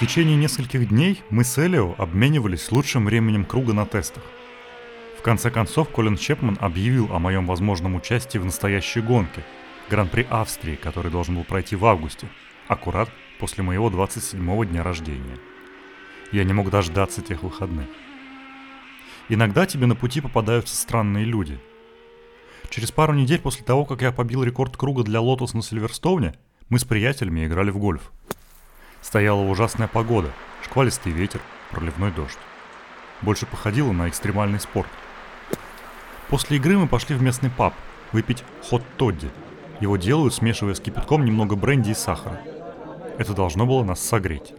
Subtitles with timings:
[0.00, 4.22] течение нескольких дней мы с Элио обменивались лучшим временем круга на тестах.
[5.18, 9.44] В конце концов, Колин Чепман объявил о моем возможном участии в настоящей гонке–
[9.90, 12.28] Гран-при Австрии, который должен был пройти в августе,
[12.68, 13.10] аккурат
[13.40, 15.36] после моего 27-го дня рождения.
[16.30, 17.88] Я не мог дождаться тех выходных.
[19.28, 21.58] Иногда тебе на пути попадаются странные люди.
[22.70, 26.34] Через пару недель после того, как я побил рекорд круга для Лотос на Сильверстоуне,
[26.68, 28.12] мы с приятелями играли в гольф.
[29.00, 30.30] Стояла ужасная погода,
[30.62, 31.40] шквалистый ветер,
[31.70, 32.38] проливной дождь.
[33.22, 34.88] Больше походило на экстремальный спорт.
[36.28, 37.74] После игры мы пошли в местный паб
[38.12, 39.30] выпить хот-тодди.
[39.80, 42.40] Его делают, смешивая с кипятком немного бренди и сахара.
[43.18, 44.52] Это должно было нас согреть.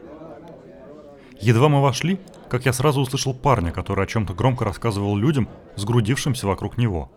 [1.39, 2.19] Едва мы вошли,
[2.49, 7.11] как я сразу услышал парня, который о чем-то громко рассказывал людям, сгрудившимся вокруг него.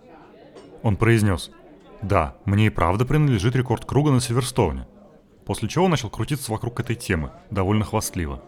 [0.82, 1.50] Он произнес
[2.00, 4.86] «Да, мне и правда принадлежит рекорд круга на Сильверстоуне»,
[5.44, 8.42] после чего начал крутиться вокруг этой темы, довольно хвастливо.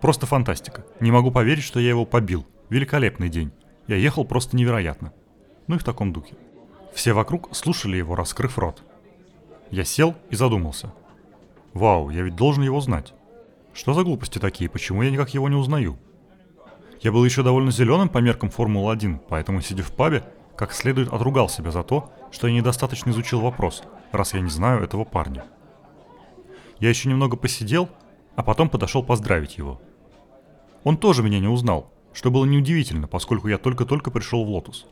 [0.00, 0.84] Просто фантастика.
[1.00, 2.46] Не могу поверить, что я его побил.
[2.68, 3.52] Великолепный день.
[3.86, 5.12] Я ехал просто невероятно.
[5.66, 6.34] Ну и в таком духе.
[6.94, 8.82] Все вокруг слушали его, раскрыв рот.
[9.70, 10.92] Я сел и задумался.
[11.74, 13.14] Вау, я ведь должен его знать.
[13.74, 15.98] Что за глупости такие, почему я никак его не узнаю?
[17.00, 20.24] Я был еще довольно зеленым по меркам Формулы-1, поэтому, сидя в пабе,
[20.56, 24.82] как следует отругал себя за то, что я недостаточно изучил вопрос, раз я не знаю
[24.82, 25.44] этого парня.
[26.78, 27.88] Я еще немного посидел,
[28.34, 29.80] а потом подошел поздравить его.
[30.84, 34.86] Он тоже меня не узнал, что было неудивительно, поскольку я только-только пришел в Лотус.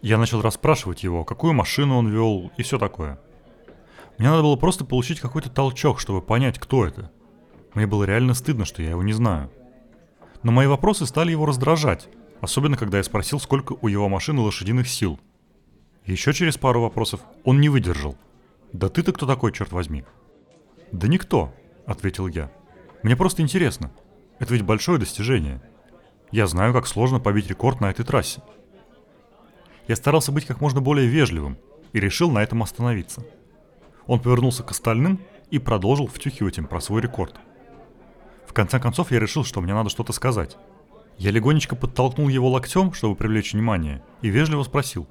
[0.00, 3.20] Я начал расспрашивать его, какую машину он вел и все такое.
[4.16, 7.10] Мне надо было просто получить какой-то толчок, чтобы понять, кто это.
[7.74, 9.50] Мне было реально стыдно, что я его не знаю.
[10.42, 12.08] Но мои вопросы стали его раздражать,
[12.40, 15.18] особенно когда я спросил, сколько у его машины лошадиных сил.
[16.06, 18.16] Еще через пару вопросов он не выдержал.
[18.72, 20.04] «Да ты-то кто такой, черт возьми?»
[20.92, 21.52] «Да никто»,—
[21.86, 22.50] ответил я.
[23.02, 23.90] «Мне просто интересно.
[24.38, 25.60] Это ведь большое достижение.
[26.30, 28.42] Я знаю, как сложно побить рекорд на этой трассе.
[29.86, 31.56] Я старался быть как можно более вежливым
[31.92, 33.24] и решил на этом остановиться.
[34.06, 37.36] Он повернулся к остальным и продолжил втюхивать им про свой рекорд.
[38.46, 40.56] В конце концов я решил, что мне надо что-то сказать.
[41.16, 45.08] Я легонечко подтолкнул его локтем, чтобы привлечь внимание, и вежливо спросил.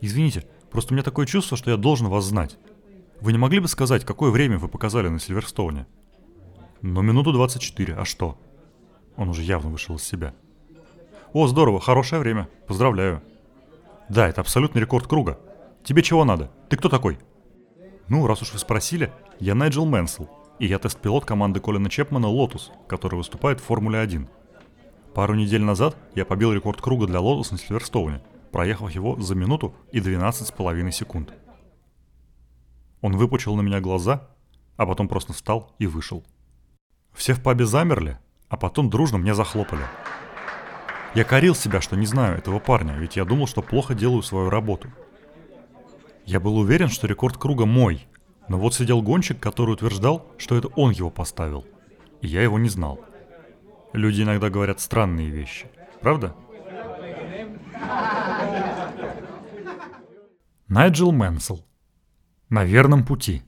[0.00, 2.56] «Извините, просто у меня такое чувство, что я должен вас знать.
[3.24, 5.86] Вы не могли бы сказать, какое время вы показали на Сильверстоуне?»
[6.82, 8.36] «Ну, минуту 24, а что?»
[9.16, 10.34] Он уже явно вышел из себя.
[11.32, 12.50] «О, здорово, хорошее время.
[12.66, 13.22] Поздравляю».
[14.10, 15.38] «Да, это абсолютный рекорд круга.
[15.84, 16.50] Тебе чего надо?
[16.68, 17.18] Ты кто такой?»
[18.08, 19.10] «Ну, раз уж вы спросили,
[19.40, 24.28] я Найджел Мэнсел, и я тест-пилот команды Колина Чепмана «Лотус», который выступает в Формуле-1.
[25.14, 28.20] Пару недель назад я побил рекорд круга для «Лотус» на Сильверстоуне,
[28.52, 31.32] проехав его за минуту и 12 с половиной секунд.
[33.04, 34.30] Он выпучил на меня глаза,
[34.78, 36.24] а потом просто встал и вышел.
[37.12, 39.82] Все в пабе замерли, а потом дружно мне захлопали.
[41.14, 44.48] Я корил себя, что не знаю этого парня, ведь я думал, что плохо делаю свою
[44.48, 44.88] работу.
[46.24, 48.06] Я был уверен, что рекорд круга мой,
[48.48, 51.66] но вот сидел гонщик, который утверждал, что это он его поставил.
[52.22, 53.00] И я его не знал.
[53.92, 55.66] Люди иногда говорят странные вещи.
[56.00, 56.34] Правда?
[60.68, 61.66] Найджел Мэнсел.
[62.50, 63.42] На верном пути.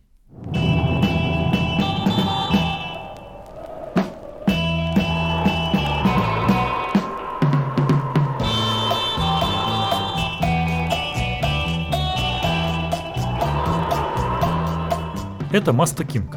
[15.52, 16.36] Это Маста Кинг.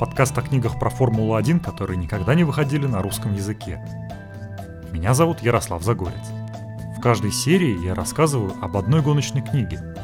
[0.00, 3.80] Подкаст о книгах про Формулу-1, которые никогда не выходили на русском языке.
[4.92, 6.26] Меня зовут Ярослав Загорец.
[6.96, 9.94] В каждой серии я рассказываю об одной гоночной книге,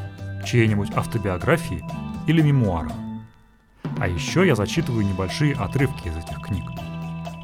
[0.43, 1.83] чьей-нибудь автобиографии
[2.27, 2.93] или мемуарах.
[3.99, 6.65] А еще я зачитываю небольшие отрывки из этих книг.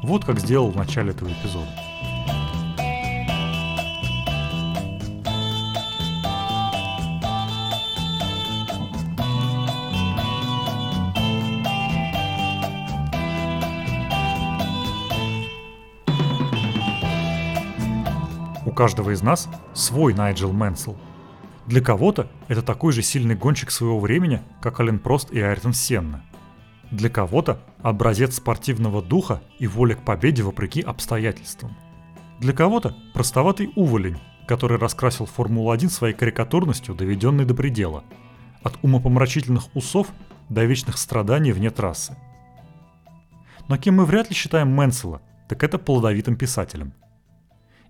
[0.02, 1.70] Вот как сделал в начале этого эпизода.
[18.80, 20.96] каждого из нас свой Найджел Мэнсел.
[21.70, 26.24] Для кого-то это такой же сильный гонщик своего времени, как Ален Прост и Айртон Сенна.
[26.90, 31.76] Для кого-то образец спортивного духа и воли к победе вопреки обстоятельствам.
[32.40, 34.18] Для кого-то простоватый уволень,
[34.48, 38.02] который раскрасил Формулу-1 своей карикатурностью, доведенной до предела.
[38.64, 40.08] От умопомрачительных усов
[40.48, 42.16] до вечных страданий вне трассы.
[43.68, 46.94] Но кем мы вряд ли считаем Мэнсела, так это плодовитым писателем–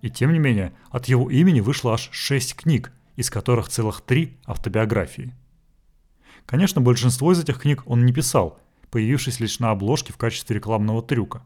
[0.01, 4.39] и тем не менее, от его имени вышло аж шесть книг, из которых целых три
[4.45, 5.33] автобиографии.
[6.45, 8.59] Конечно, большинство из этих книг он не писал,
[8.89, 11.43] появившись лишь на обложке в качестве рекламного трюка.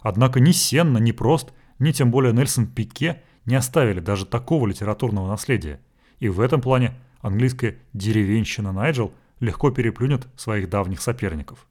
[0.00, 5.28] Однако ни Сенна, ни Прост, ни тем более Нельсон Пике не оставили даже такого литературного
[5.28, 5.80] наследия.
[6.18, 11.66] И в этом плане английская деревенщина Найджел легко переплюнет своих давних соперников.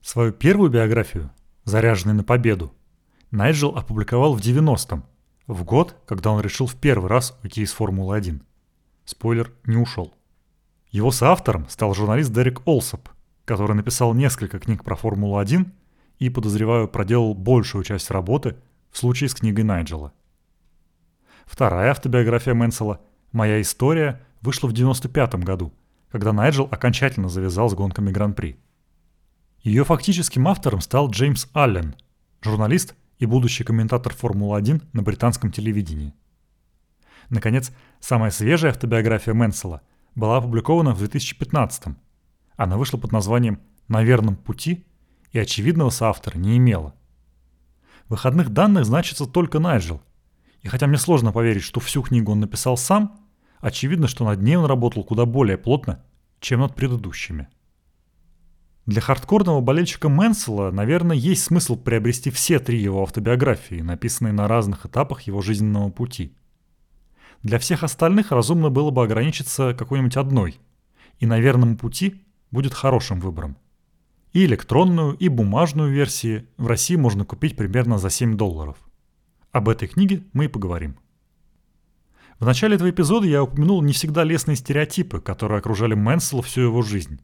[0.00, 1.30] Свою первую биографию,
[1.64, 2.72] заряженную на победу,
[3.30, 5.04] Найджел опубликовал в 90-м,
[5.48, 8.40] в год, когда он решил в первый раз уйти из Формулы-1.
[9.04, 10.14] Спойлер, не ушел.
[10.90, 13.08] Его соавтором стал журналист Дерек Олсоп,
[13.44, 15.70] который написал несколько книг про Формулу-1
[16.18, 18.56] и, подозреваю, проделал большую часть работы
[18.90, 20.12] в случае с книгой Найджела.
[21.46, 23.00] Вторая автобиография Мэнсела
[23.32, 25.72] «Моя история» вышла в 95 году,
[26.10, 28.58] когда Найджел окончательно завязал с гонками Гран-при.
[29.62, 31.96] Ее фактическим автором стал Джеймс Аллен,
[32.42, 36.14] журналист и будущий комментатор Формулы-1 на британском телевидении.
[37.30, 39.82] Наконец, самая свежая автобиография Мэнсела
[40.14, 41.96] была опубликована в 2015 -м.
[42.56, 44.86] Она вышла под названием «На верном пути»
[45.32, 46.94] и очевидного соавтора не имела.
[48.06, 50.00] В выходных данных значится только Найджел.
[50.62, 53.20] И хотя мне сложно поверить, что всю книгу он написал сам,
[53.60, 56.02] очевидно, что над ней он работал куда более плотно,
[56.40, 57.48] чем над предыдущими.
[58.88, 64.86] Для хардкорного болельщика Мэнсела, наверное, есть смысл приобрести все три его автобиографии, написанные на разных
[64.86, 66.34] этапах его жизненного пути.
[67.42, 70.58] Для всех остальных разумно было бы ограничиться какой-нибудь одной,
[71.18, 73.58] и на верном пути будет хорошим выбором.
[74.32, 78.78] И электронную, и бумажную версии в России можно купить примерно за 7 долларов.
[79.52, 80.96] Об этой книге мы и поговорим.
[82.38, 86.80] В начале этого эпизода я упомянул не всегда лестные стереотипы, которые окружали Мэнсела всю его
[86.80, 87.20] жизнь.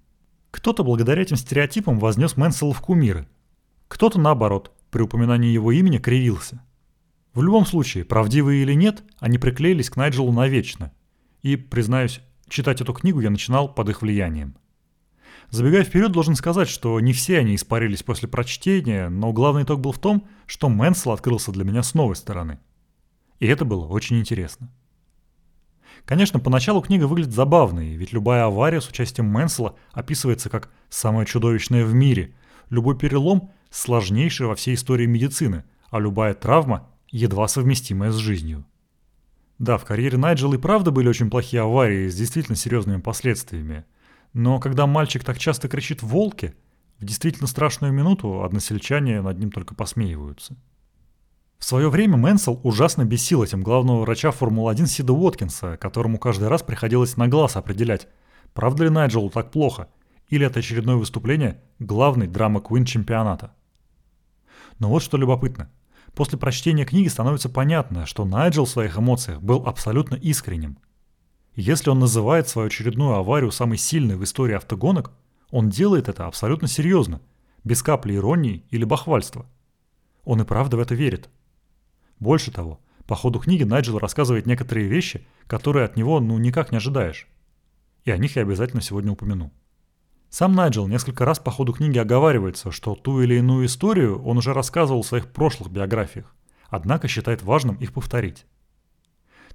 [0.55, 3.27] Кто-то благодаря этим стереотипам вознес Мэнсела в кумиры.
[3.89, 6.63] Кто-то, наоборот, при упоминании его имени кривился.
[7.35, 10.93] В любом случае, правдивые или нет, они приклеились к Найджелу навечно.
[11.43, 14.57] И, признаюсь, читать эту книгу я начинал под их влиянием.
[15.51, 19.91] Забегая вперед, должен сказать, что не все они испарились после прочтения, но главный итог был
[19.91, 22.61] в том, что Мэнсел открылся для меня с новой стороны.
[23.41, 24.71] И это было очень интересно.
[26.05, 31.85] Конечно, поначалу книга выглядит забавной, ведь любая авария с участием Мэнсела описывается как самое чудовищное
[31.85, 32.35] в мире,
[32.71, 38.65] любой перелом– сложнейший во всей истории медицины, а любая травма– едва совместимая с жизнью.
[39.59, 43.85] Да, в карьере Найджела и правда были очень плохие аварии с действительно серьезными последствиями–
[44.35, 46.55] но когда мальчик так часто кричит «волки»,
[46.99, 50.57] в действительно страшную минуту односельчане над ним только посмеиваются.
[51.59, 56.63] В свое время Мэнсел ужасно бесил этим главного врача Формулы-1 Сида Уоткинса, которому каждый раз
[56.63, 58.09] приходилось на глаз определять,
[58.53, 59.89] правда ли Найджелу так плохо,
[60.29, 63.55] или это очередное выступление главной драмы Куин чемпионата.
[64.79, 65.71] Но вот что любопытно.
[66.15, 70.79] После прочтения книги становится понятно, что Найджел в своих эмоциях был абсолютно искренним–
[71.57, 75.13] если он называет свою очередную аварию самой сильной в истории автогонок,
[75.51, 77.21] он делает это абсолютно серьезно,
[77.63, 79.47] без капли иронии или бахвальства.
[80.25, 81.31] Он и правда в это верит.
[82.19, 86.79] Больше того, по ходу книги Найджел рассказывает некоторые вещи, которые от него ну никак не
[86.79, 87.29] ожидаешь.
[88.05, 89.53] И о них я обязательно сегодня упомяну.
[90.31, 94.53] Сам Найджел несколько раз по ходу книги оговаривается, что ту или иную историю он уже
[94.53, 96.35] рассказывал в своих прошлых биографиях,
[96.69, 98.47] однако считает важным их повторить.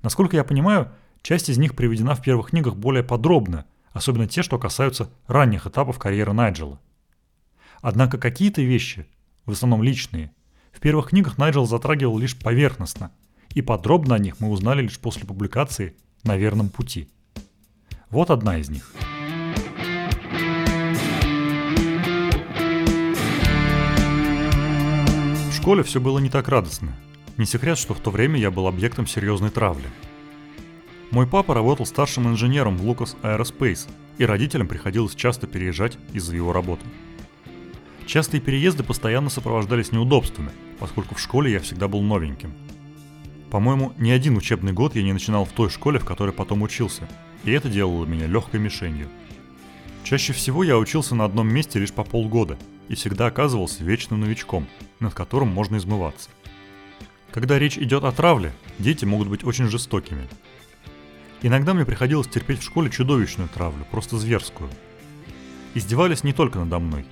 [0.02, 0.92] Насколько я понимаю,
[1.22, 6.00] Часть из них приведена в первых книгах более подробно, особенно те, что касаются ранних этапов
[6.00, 6.80] карьеры Найджела.
[7.82, 9.08] Однако какие-то вещи,
[9.46, 10.32] в основном личные,
[10.72, 13.12] в первых книгах Найджел затрагивал лишь поверхностно,
[13.54, 17.10] и подробно о них мы узнали лишь после публикации «На верном пути».
[18.10, 18.92] Вот одна из них.
[25.50, 26.96] В школе все было не так радостно.
[27.38, 29.88] Не секрет, что в то время я был объектом серьезной травли–
[31.12, 36.54] мой папа работал старшим инженером в Lucas Aerospace, и родителям приходилось часто переезжать из-за его
[36.54, 36.86] работы.
[38.10, 40.50] Частые переезды постоянно сопровождались неудобствами,
[40.80, 42.56] поскольку в школе я всегда был новеньким.
[43.52, 47.08] По-моему, ни один учебный год я не начинал в той школе, в которой потом учился,
[47.44, 49.10] и это делало меня легкой мишенью.
[50.04, 54.68] Чаще всего я учился на одном месте лишь по полгода и всегда оказывался вечным новичком,
[55.00, 56.32] над которым можно измываться.
[57.30, 60.28] Когда речь идет о травле, дети могут быть очень жестокими,
[61.44, 64.68] Иногда мне приходилось терпеть в школе чудовищную травлю, просто зверскую.
[65.76, 67.06] Издевались не только надо мной.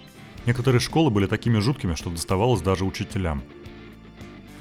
[0.48, 3.44] Некоторые школы были такими жуткими, что доставалось даже учителям.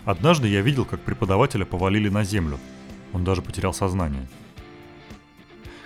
[0.04, 2.58] Однажды я видел, как преподавателя повалили на землю.
[3.14, 4.28] Он даже потерял сознание.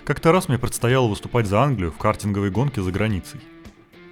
[0.03, 3.39] Как-то раз мне предстояло выступать за Англию в картинговой гонке за границей.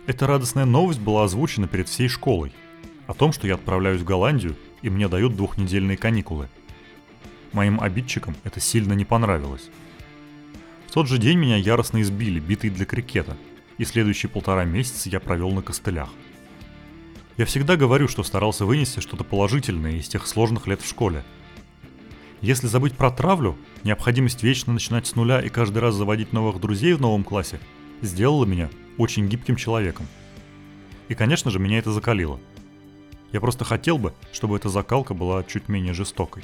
[0.07, 2.53] Эта радостная новость была озвучена перед всей школой.
[3.07, 6.47] О том, что я отправляюсь в Голландию, и мне дают двухнедельные каникулы–
[7.51, 9.69] Моим обидчикам это сильно не понравилось.
[10.87, 13.37] В тот же день меня яростно избили, битые для крикета.
[13.79, 16.09] И следующие полтора месяца я провел на костылях.
[17.37, 21.23] Я всегда говорю, что старался вынести что-то положительное из тех сложных лет в школе.
[22.41, 26.93] Если забыть про травлю, необходимость вечно начинать с нуля и каждый раз заводить новых друзей
[26.93, 27.59] в новом классе
[28.01, 30.05] сделала меня очень гибким человеком.
[31.07, 32.39] И, конечно же, меня это закалило.
[33.31, 36.43] Я просто хотел бы, чтобы эта закалка была чуть менее жестокой.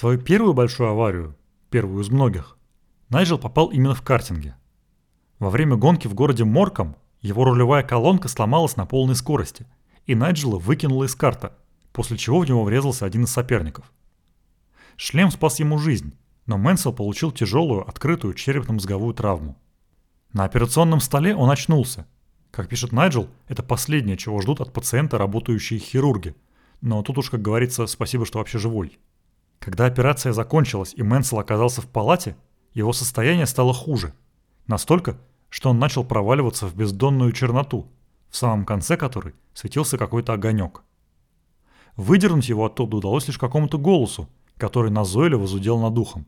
[0.00, 1.36] Свою первую большую аварию,
[1.68, 2.56] первую из многих,
[3.10, 4.56] Найджел попал именно в картинге.
[5.38, 9.66] Во время гонки в городе Морком его рулевая колонка сломалась на полной скорости,
[10.06, 11.54] и Найджела выкинула из карта,
[11.92, 13.92] после чего в него врезался один из соперников.
[14.96, 16.16] Шлем спас ему жизнь,
[16.46, 19.58] но Мэнсел получил тяжелую, открытую черепно-мозговую травму.
[20.32, 22.06] На операционном столе он очнулся.
[22.50, 26.34] Как пишет Найджел, это последнее, чего ждут от пациента работающие хирурги.
[26.80, 28.98] Но тут уж, как говорится, спасибо, что вообще живой.
[29.60, 32.34] Когда операция закончилась и Мэнсел оказался в палате,
[32.72, 34.14] его состояние стало хуже.
[34.66, 35.18] Настолько,
[35.50, 37.86] что он начал проваливаться в бездонную черноту,
[38.30, 40.82] в самом конце которой светился какой-то огонек.
[41.96, 46.26] Выдернуть его оттуда удалось лишь какому-то голосу, который назойливо зудел над ухом.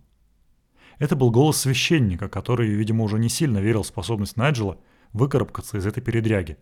[0.98, 4.78] Это был голос священника, который, видимо, уже не сильно верил в способность Найджела
[5.14, 6.58] выкарабкаться из этой передряги.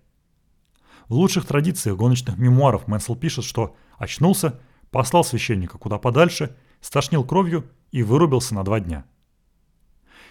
[1.09, 7.68] В лучших традициях гоночных мемуаров Мэнсел пишет, что очнулся послал священника куда подальше, стошнил кровью
[7.90, 9.04] и вырубился на два дня.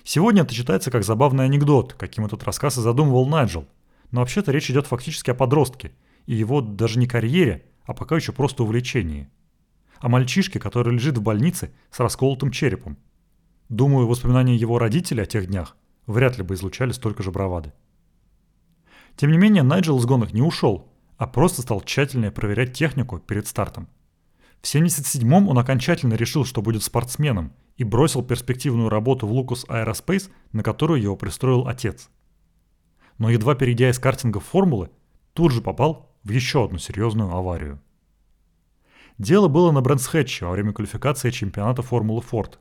[0.03, 3.67] Сегодня это читается как забавный анекдот, каким этот рассказ и задумывал Найджел,
[4.11, 5.91] но вообще-то речь идет фактически о подростке,
[6.25, 9.29] и его даже не карьере, а пока еще просто увлечении.
[9.99, 12.97] О мальчишке, который лежит в больнице с расколотым черепом.
[13.67, 15.75] Думаю, воспоминания его родителей о тех днях
[16.07, 17.73] вряд ли бы излучали столько же бравады.
[19.15, 20.87] Тем не менее, Найджел из гонок не ушел,
[21.17, 23.89] а просто стал тщательнее проверять технику перед стартом–
[24.61, 30.29] в 77-м он окончательно решил, что будет спортсменом, и бросил перспективную работу в Lucas Aerospace,
[30.51, 32.09] на которую его пристроил отец.
[33.17, 34.89] Но едва перейдя из картинга в формулы,
[35.33, 37.81] тут же попал в еще одну серьезную аварию.
[39.17, 42.59] Дело было на Брэнсхэтче во время квалификации чемпионата Формулы Форд.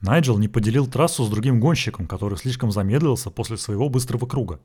[0.00, 4.60] Найджел не поделил трассу с другим гонщиком, который слишком замедлился после своего быстрого круга.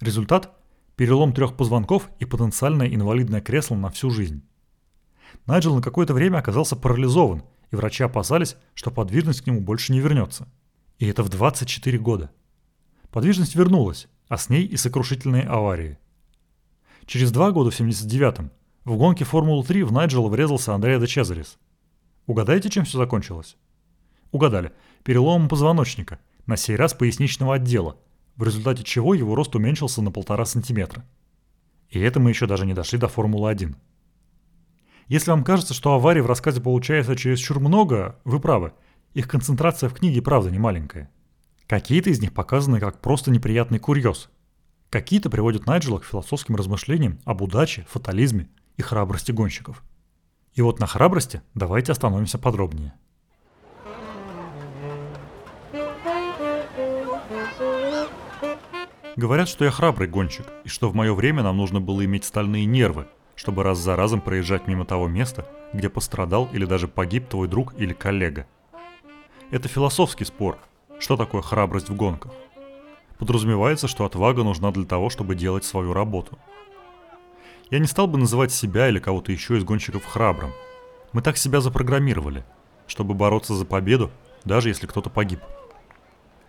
[0.00, 0.52] Результат–
[0.96, 4.44] перелом трех позвонков и потенциальное инвалидное кресло на всю жизнь.
[5.46, 10.00] Найджел на какое-то время оказался парализован, и врачи опасались, что подвижность к нему больше не
[10.00, 10.46] вернется.
[10.98, 12.30] И это в 24 года.
[13.10, 15.98] Подвижность вернулась, а с ней и сокрушительные аварии.
[17.06, 18.50] Через два года в 79-м
[18.84, 21.58] в гонке Формулы-3 в Найджела врезался Андреа де Чезарис.
[22.26, 23.56] Угадайте, чем все закончилось?
[24.30, 24.72] Угадали.
[25.04, 27.96] Переломом позвоночника, на сей раз поясничного отдела,
[28.36, 31.04] в результате чего его рост уменьшился на полтора сантиметра.
[31.90, 33.74] И это мы еще даже не дошли до Формулы-1.
[35.08, 38.72] Если вам кажется, что аварий в рассказе получается чересчур много, вы правы.
[39.14, 41.10] Их концентрация в книге правда не маленькая.
[41.66, 44.30] Какие-то из них показаны как просто неприятный курьез.
[44.90, 49.82] Какие-то приводят Найджела к философским размышлениям об удаче, фатализме и храбрости гонщиков.
[50.54, 52.92] И вот на храбрости давайте остановимся подробнее.
[59.16, 62.64] Говорят, что я храбрый гонщик, и что в мое время нам нужно было иметь стальные
[62.64, 63.08] нервы,
[63.42, 67.74] чтобы раз за разом проезжать мимо того места, где пострадал или даже погиб твой друг
[67.76, 68.46] или коллега.
[69.50, 70.58] Это философский спор,
[71.00, 72.30] что такое храбрость в гонках.
[73.18, 76.38] Подразумевается, что отвага нужна для того, чтобы делать свою работу.
[77.68, 80.52] Я не стал бы называть себя или кого-то еще из гонщиков храбрым.
[81.12, 82.44] Мы так себя запрограммировали,
[82.86, 84.12] чтобы бороться за победу,
[84.44, 85.40] даже если кто-то погиб.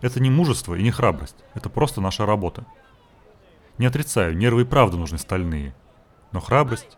[0.01, 2.67] Это не мужество и не храбрость, это просто наша работа.
[3.79, 5.73] Не отрицаю, нервы и правда нужны стальные–
[6.33, 6.97] но храбрость...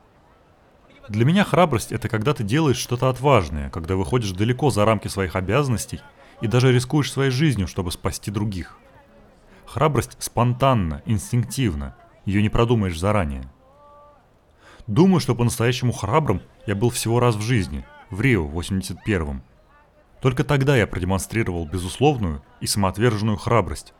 [1.07, 5.35] Для меня храбрость– это когда ты делаешь что-то отважное, когда выходишь далеко за рамки своих
[5.35, 6.01] обязанностей
[6.41, 8.79] и даже рискуешь своей жизнью, чтобы спасти других.
[9.67, 13.43] Храбрость спонтанна, инстинктивна, ее не продумаешь заранее.
[14.87, 19.43] Думаю, что по-настоящему храбрым я был всего раз в жизни, в Рио в 81-м.
[20.21, 23.93] Только тогда я продемонстрировал безусловную и самоотверженную храбрость,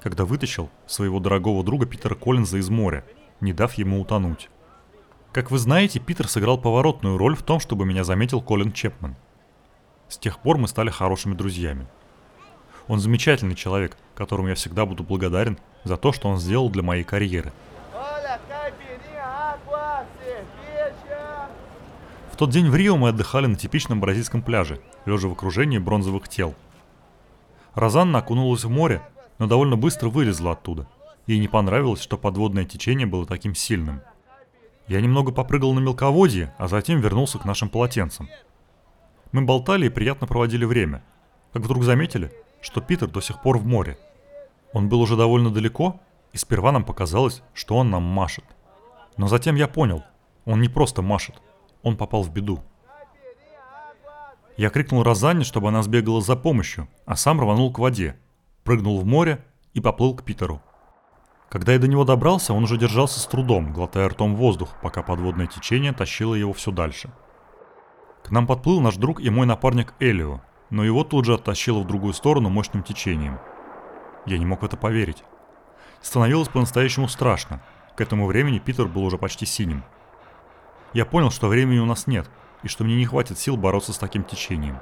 [0.00, 3.04] когда вытащил своего дорогого друга Питера Коллинза из моря,
[3.40, 4.48] не дав ему утонуть.
[5.32, 9.16] Как вы знаете, Питер сыграл поворотную роль в том, чтобы меня заметил Колин Чепман.
[10.08, 11.86] С тех пор мы стали хорошими друзьями.
[12.86, 17.02] Он замечательный человек, которому я всегда буду благодарен за то, что он сделал для моей
[17.02, 17.50] карьеры.
[22.30, 26.28] В тот день в Рио мы отдыхали на типичном бразильском пляже, лежа в окружении бронзовых
[26.28, 26.54] тел.
[27.74, 29.00] Розанна окунулась в море,
[29.38, 30.86] но довольно быстро вылезла оттуда.
[31.26, 34.02] Ей не понравилось, что подводное течение было таким сильным.
[34.88, 38.28] Я немного попрыгал на мелководье, а затем вернулся к нашим полотенцам.
[39.30, 41.02] Мы болтали и приятно проводили время,
[41.52, 43.98] как вдруг заметили, что Питер до сих пор в море.
[44.72, 46.00] Он был уже довольно далеко,
[46.32, 48.44] и сперва нам показалось, что он нам машет.
[49.16, 50.02] Но затем я понял,
[50.44, 51.40] он не просто машет,
[51.82, 52.60] он попал в беду.
[54.56, 58.16] Я крикнул Розанне, чтобы она сбегала за помощью, а сам рванул к воде,
[58.64, 60.60] прыгнул в море и поплыл к Питеру.
[61.52, 65.46] Когда я до него добрался, он уже держался с трудом, глотая ртом воздух, пока подводное
[65.46, 67.12] течение тащило его все дальше.
[68.24, 70.40] К нам подплыл наш друг и мой напарник Элио,
[70.70, 73.38] но его тут же оттащило в другую сторону мощным течением.
[74.24, 75.24] Я не мог в это поверить.
[76.00, 77.62] Становилось по-настоящему страшно.
[77.96, 79.84] К этому времени Питер был уже почти синим.
[80.94, 82.30] Я понял, что времени у нас нет,
[82.62, 84.78] и что мне не хватит сил бороться с таким течением.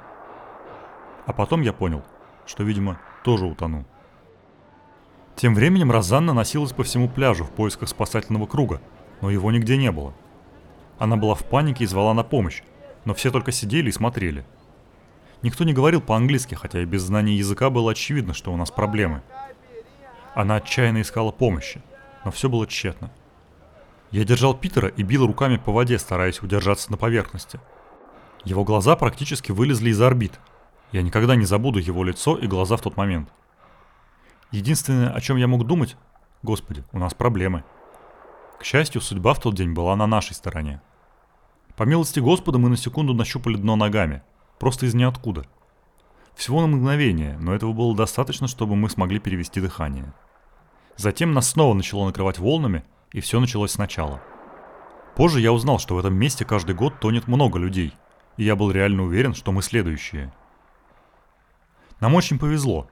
[1.25, 2.01] А потом я понял,
[2.45, 3.85] что, видимо, тоже утону.
[5.35, 8.81] Тем временем Розанна носилась по всему пляжу в поисках спасательного круга,
[9.21, 10.13] но его нигде не было.
[10.99, 12.61] Она была в панике и звала на помощь,
[13.05, 14.45] но все только сидели и смотрели.
[15.41, 19.23] Никто не говорил по-английски, хотя и без знания языка было очевидно, что у нас проблемы.
[20.35, 21.81] Она отчаянно искала помощи,
[22.23, 23.11] но все было тщетно.
[24.11, 27.59] Я держал Питера и бил руками по воде, стараясь удержаться на поверхности.
[28.43, 30.39] Его глаза практически вылезли из орбит.
[30.91, 33.29] Я никогда не забуду его лицо и глаза в тот момент.
[34.51, 35.95] Единственное, о чем я мог думать,
[36.43, 37.63] господи, у нас проблемы.
[38.59, 40.81] К счастью, судьба в тот день была на нашей стороне.
[41.77, 44.23] По милости Господа мы на секунду нащупали дно ногами,
[44.59, 45.45] просто из ниоткуда.
[46.35, 50.13] Всего на мгновение, но этого было достаточно, чтобы мы смогли перевести дыхание.
[50.97, 54.21] Затем нас снова начало накрывать волнами, и все началось сначала.
[55.15, 57.93] Позже я узнал, что в этом месте каждый год тонет много людей,
[58.37, 60.33] и я был реально уверен, что мы следующие.
[61.99, 62.89] Нам очень повезло.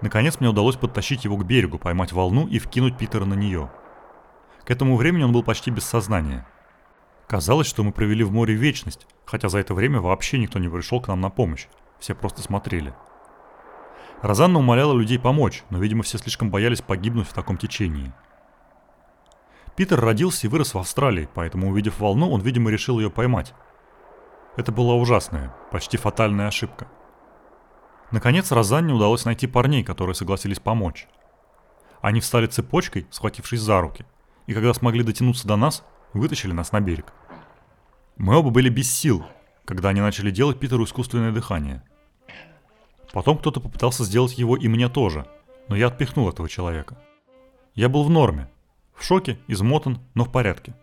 [0.00, 3.70] Наконец мне удалось подтащить его к берегу, поймать волну и вкинуть Питера на нее.
[4.64, 6.46] К этому времени он был почти без сознания.
[7.26, 11.00] Казалось, что мы провели в море вечность, хотя за это время вообще никто не пришел
[11.00, 11.66] к нам на помощь,
[11.98, 12.94] все просто смотрели.
[14.22, 18.12] Розанна умоляла людей помочь, но, видимо, все слишком боялись погибнуть в таком течении–
[19.80, 23.54] Питер родился и вырос в Австралии, поэтому, увидев волну, он, видимо, решил ее поймать.
[24.58, 26.86] Это была ужасная, почти фатальная ошибка.
[28.10, 31.06] Наконец, Розанне удалось найти парней, которые согласились помочь.
[32.00, 34.04] Они встали цепочкой, схватившись за руки,
[34.46, 37.12] и когда смогли дотянуться до нас, вытащили нас на берег.
[38.16, 39.24] Мы оба были без сил,
[39.64, 41.82] когда они начали делать Питеру искусственное дыхание.
[43.12, 45.26] Потом кто-то попытался сделать его и мне тоже,
[45.68, 46.98] но я отпихнул этого человека.
[47.74, 48.50] Я был в норме,
[48.94, 50.74] в шоке, измотан, но в порядке.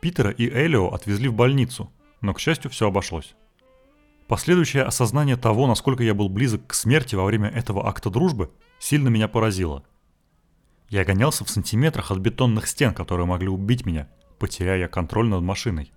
[0.00, 3.34] Питера и Элио отвезли в больницу, но, к счастью, все обошлось.
[4.28, 9.08] Последующее осознание того, насколько я был близок к смерти во время этого акта дружбы, сильно
[9.08, 9.84] меня поразило.
[10.90, 14.06] Я гонялся в сантиметрах от бетонных стен, которые могли убить меня,
[14.38, 15.92] потеряя контроль над машиной.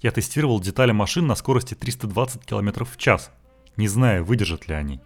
[0.00, 3.30] Я тестировал детали машин на скорости 320 км в час,
[3.76, 5.00] не зная, выдержат ли они.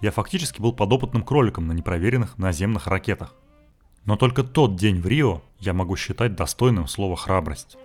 [0.00, 3.36] Я фактически был подопытным кроликом на непроверенных наземных ракетах.
[4.04, 7.76] Но только тот день в Рио я могу считать достойным слова «храбрость».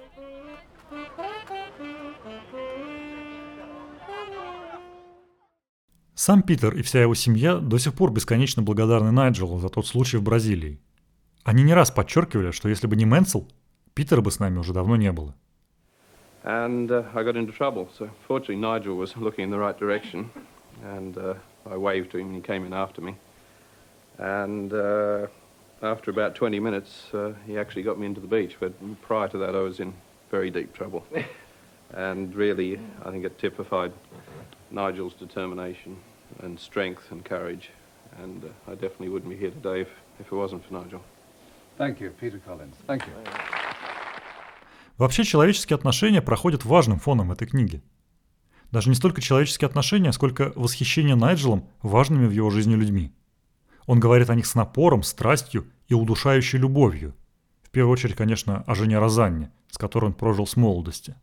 [6.19, 10.17] Сам Питер и вся его семья до сих пор бесконечно благодарны Найджелу за тот случай
[10.17, 10.79] в Бразилии.
[11.43, 13.47] Они не раз подчеркивали, что если бы не Мэнсел,
[13.93, 15.35] Питера бы с нами уже давно не было.
[16.43, 17.87] And uh, I got into trouble.
[17.99, 20.31] So fortunately Nigel was looking in the right direction,
[20.83, 21.35] and uh,
[21.69, 23.15] I waved to him, and he came in after me.
[24.17, 25.27] And uh,
[25.83, 28.57] after about 20 minutes, uh, he actually got me into the beach.
[28.59, 29.93] But prior to that, I was in
[30.31, 31.05] very deep trouble.
[31.93, 33.93] and really, I think it typified
[34.71, 35.95] Nigel's determination
[36.43, 37.69] and strength and courage.
[38.23, 41.01] And uh, I definitely wouldn't be here today if, if it wasn't for Nigel.
[41.77, 42.75] Thank you, Peter Collins.
[42.87, 43.13] Thank you.
[44.97, 47.81] Вообще человеческие отношения проходят важным фоном этой книги.
[48.71, 53.13] Даже не столько человеческие отношения, сколько восхищение Найджелом важными в его жизни людьми–
[53.87, 57.15] он говорит о них с напором, страстью и удушающей любовью.
[57.63, 61.15] В первую очередь, конечно, о жене Розанне, с которой он прожил с молодости.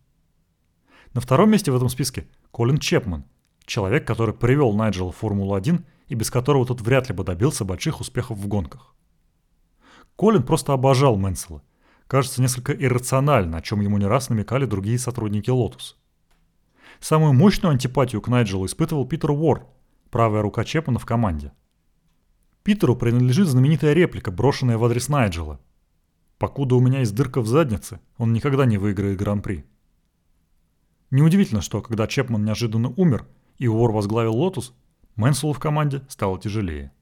[1.12, 3.24] На втором месте в этом списке Колин Чепман,
[3.66, 8.00] человек, который привел Найджела в Формулу-1 и без которого тот вряд ли бы добился больших
[8.00, 8.94] успехов в гонках.
[10.16, 11.62] Колин просто обожал Мэнсела.
[12.06, 15.94] Кажется несколько иррационально, о чем ему не раз намекали другие сотрудники Lotus.
[17.00, 19.66] Самую мощную антипатию к Найджелу испытывал Питер Уорр,
[20.10, 21.52] правая рука Чепмана в команде–
[22.64, 25.60] Питеру принадлежит знаменитая реплика, брошенная в адрес Найджела.
[26.38, 29.66] «Покуда у меня есть дырка в заднице, он никогда не выиграет Гран-при».
[31.10, 33.26] Неудивительно, что когда Чепман неожиданно умер
[33.58, 34.74] и Уорр возглавил Лотус,
[35.16, 36.92] Мэнселу в команде стало тяжелее.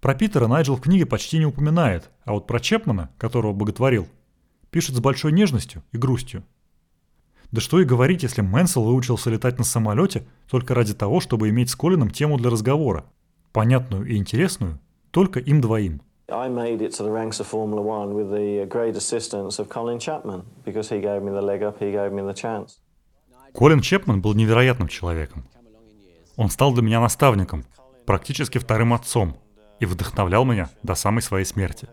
[0.00, 4.06] Про Питера Найджел в книге почти не упоминает, а вот про Чепмана, которого боготворил,
[4.70, 6.44] пишет с большой нежностью и грустью.
[7.50, 11.70] Да что и говорить, если Мэнсел выучился летать на самолете только ради того, чтобы иметь
[11.70, 13.06] с Колином тему для разговора,
[13.52, 14.78] понятную и интересную,
[15.10, 16.02] только им двоим.
[16.30, 19.98] I made it to the ranks of Formula One with the great assistance of Colin
[19.98, 22.80] Chapman, because he gave me the leg up, he gave me the chance.
[23.58, 25.44] Колин Чепман был невероятным человеком.
[26.36, 27.64] Он стал для меня наставником,
[28.06, 29.36] практически вторым отцом,
[29.80, 31.88] и вдохновлял меня до самой своей смерти.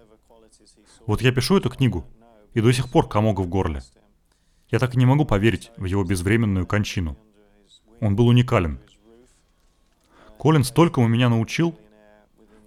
[1.08, 2.06] Вот я пишу эту книгу,
[2.54, 3.82] и до сих пор комога в горле.
[4.69, 7.17] Я так и не могу поверить в его безвременную кончину.
[7.99, 8.80] Он был уникален.
[10.38, 11.75] Колин столькому меня научил,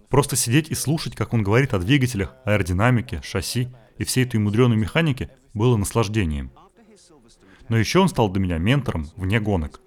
[0.08, 4.76] Просто сидеть и слушать, как он говорит о двигателях, аэродинамике, шасси и всей этой мудреной
[4.76, 6.50] механике, было наслаждением.
[7.68, 9.80] Но еще он стал для меня ментором вне гонок.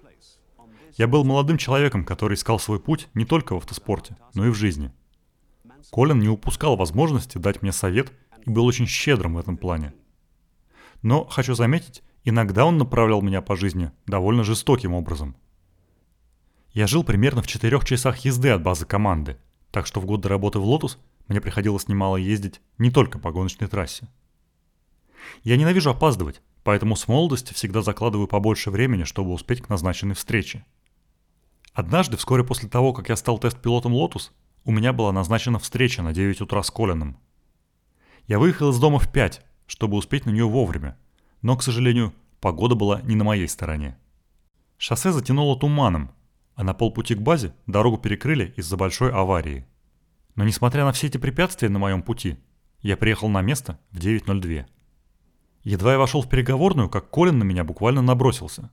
[0.96, 4.54] Я был молодым человеком, который искал свой путь не только в автоспорте, но и в
[4.54, 4.92] жизни.
[5.90, 8.12] Колин не упускал возможности дать мне совет
[8.44, 9.94] и был очень щедрым в этом плане.
[11.02, 15.34] Но, хочу заметить, иногда он направлял меня по жизни довольно жестоким образом.
[16.72, 19.38] Я жил примерно в четырех часах езды от базы команды–
[19.72, 23.68] так что в годы работы в «Лотус» мне приходилось немало ездить не только по гоночной
[23.68, 24.06] трассе.
[25.42, 30.64] Я ненавижу опаздывать, поэтому с молодости всегда закладываю побольше времени, чтобы успеть к назначенной встрече.
[31.72, 34.32] Однажды, вскоре после того, как я стал тест-пилотом «Лотус»,
[34.64, 37.18] у меня была назначена встреча на 9 утра с Колином.
[38.26, 40.96] Я выехал из дома в 5, чтобы успеть на нее вовремя,
[41.40, 43.96] но, к сожалению, погода была не на моей стороне.
[44.78, 46.12] Шоссе затянуло туманом,
[46.54, 49.66] а на полпути к базе дорогу перекрыли из-за большой аварии.
[50.34, 52.36] Но несмотря на все эти препятствия на моем пути,
[52.80, 54.66] я приехал на место в 9.02.
[55.64, 58.70] Едва я вошел в переговорную, как Колин на меня буквально набросился.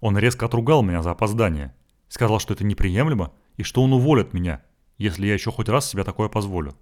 [0.00, 1.74] Он резко отругал меня за опоздание,
[2.08, 4.62] сказал, что это неприемлемо и что он уволит меня,
[4.98, 6.76] если я еще хоть раз себе такое позволю.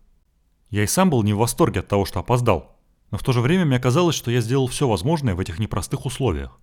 [0.70, 2.76] Я и сам был не в восторге от того, что опоздал,
[3.10, 6.06] но в то же время мне казалось, что я сделал все возможное в этих непростых
[6.06, 6.58] условиях.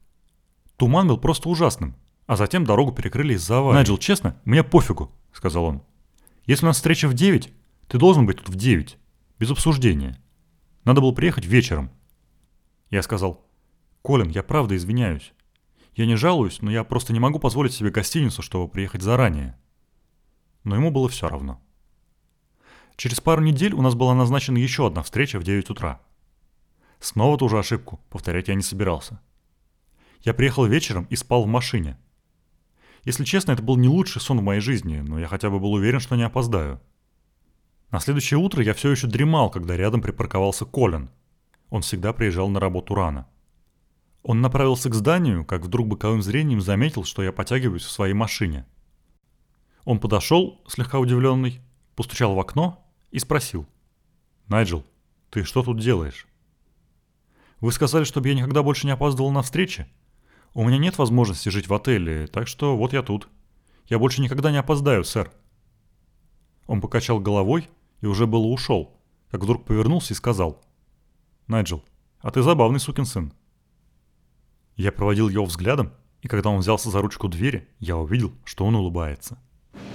[0.78, 1.96] Туман был просто ужасным,
[2.26, 3.76] а затем дорогу перекрыли из-за аварии.
[3.76, 5.84] Найджел, честно, мне пофигу, сказал он.
[6.46, 7.54] Если у нас встреча в 9,
[7.88, 8.98] ты должен быть тут в 9.
[9.38, 10.20] Без обсуждения.
[10.84, 11.92] Надо было приехать вечером.
[12.90, 13.46] Я сказал,
[14.02, 15.34] Колин, я правда извиняюсь.
[15.96, 19.58] Я не жалуюсь, но я просто не могу позволить себе гостиницу, чтобы приехать заранее.
[20.64, 21.62] Но ему было все равно.
[22.96, 26.02] Через пару недель у нас была назначена еще одна встреча в 9 утра.
[27.00, 29.22] Снова ту же ошибку повторять я не собирался.
[30.22, 31.98] Я приехал вечером и спал в машине–
[33.06, 35.74] если честно, это был не лучший сон в моей жизни, но я хотя бы был
[35.74, 36.82] уверен, что не опоздаю.
[37.92, 41.10] На следующее утро я все еще дремал, когда рядом припарковался Колин.
[41.70, 43.28] Он всегда приезжал на работу рано.
[44.24, 48.66] Он направился к зданию, как вдруг боковым зрением заметил, что я потягиваюсь в своей машине.
[49.86, 51.62] Он подошел, слегка удивленный,
[51.96, 53.68] постучал в окно и спросил.
[54.48, 54.84] «Найджел,
[55.30, 56.28] ты что тут делаешь?»
[57.60, 59.88] «Вы сказали, чтобы я никогда больше не опаздывал на встречи?»
[60.54, 63.30] У меня нет возможности жить в отеле, так что вот я тут.
[63.88, 65.32] Я больше никогда не опоздаю, сэр».
[66.68, 67.70] Он покачал головой
[68.02, 70.64] и уже было ушел, как вдруг повернулся и сказал.
[71.50, 71.84] «Найджел,
[72.22, 73.34] а ты забавный сукин сын».
[74.78, 78.76] Я проводил его взглядом, и когда он взялся за ручку двери, я увидел, что он
[78.76, 79.38] улыбается.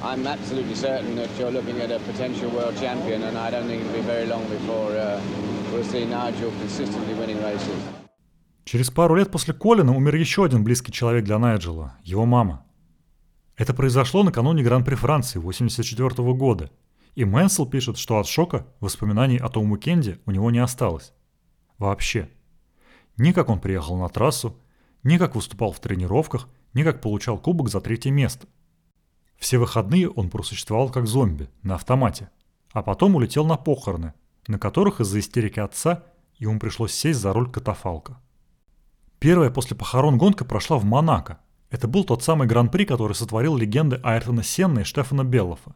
[0.02, 3.80] I'm absolutely certain that you're looking at a potential world champion, and I don't think
[3.82, 5.18] it'll be very long before uh,
[5.72, 8.04] we'll see Nigel consistently winning races.
[8.64, 12.66] Через пару лет после Колина умер еще один близкий человек для Найджела– его мама.
[13.56, 16.70] Это произошло накануне Гран-при Франции 1984 года,
[17.14, 21.13] и Мэнсел пишет, что от шока воспоминаний о том уикенде у него не осталось.
[21.78, 22.28] Вообще.
[23.16, 24.56] Ни как он приехал на трассу,
[25.02, 28.48] ни как выступал в тренировках, ни как получал кубок за третье место.
[29.38, 32.30] Все выходные он просуществовал как зомби, на автомате,
[32.72, 34.14] а потом улетел на похороны,
[34.46, 36.04] на которых из-за истерики отца
[36.38, 38.20] ему пришлось сесть за руль катафалка.
[39.18, 41.38] Первая после похорон гонка прошла в Монако.
[41.70, 45.74] Это был тот самый гран-при, который сотворил легенды Айртона Сенна и Штефана Беллофа.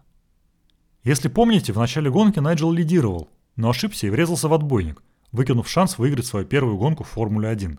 [1.02, 5.02] Если помните, в начале гонки Найджел лидировал, но ошибся и врезался в отбойник,
[5.33, 7.79] выкинув шанс выиграть свою первую гонку в Формуле 1.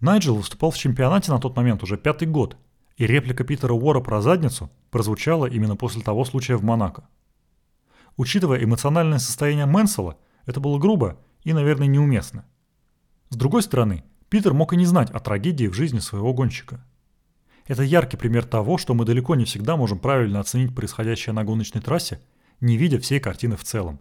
[0.00, 2.56] Найджел выступал в чемпионате на тот момент уже пятый год,
[2.96, 7.08] и реплика Питера Уора про задницу прозвучала именно после того случая в Монако.
[8.16, 12.46] Учитывая эмоциональное состояние Мэнсела, это было грубо и, наверное, неуместно.
[13.28, 16.84] С другой стороны, Питер мог и не знать о трагедии в жизни своего гонщика.
[17.66, 21.82] Это яркий пример того, что мы далеко не всегда можем правильно оценить происходящее на гоночной
[21.82, 22.20] трассе,
[22.60, 24.00] не видя всей картины в целом.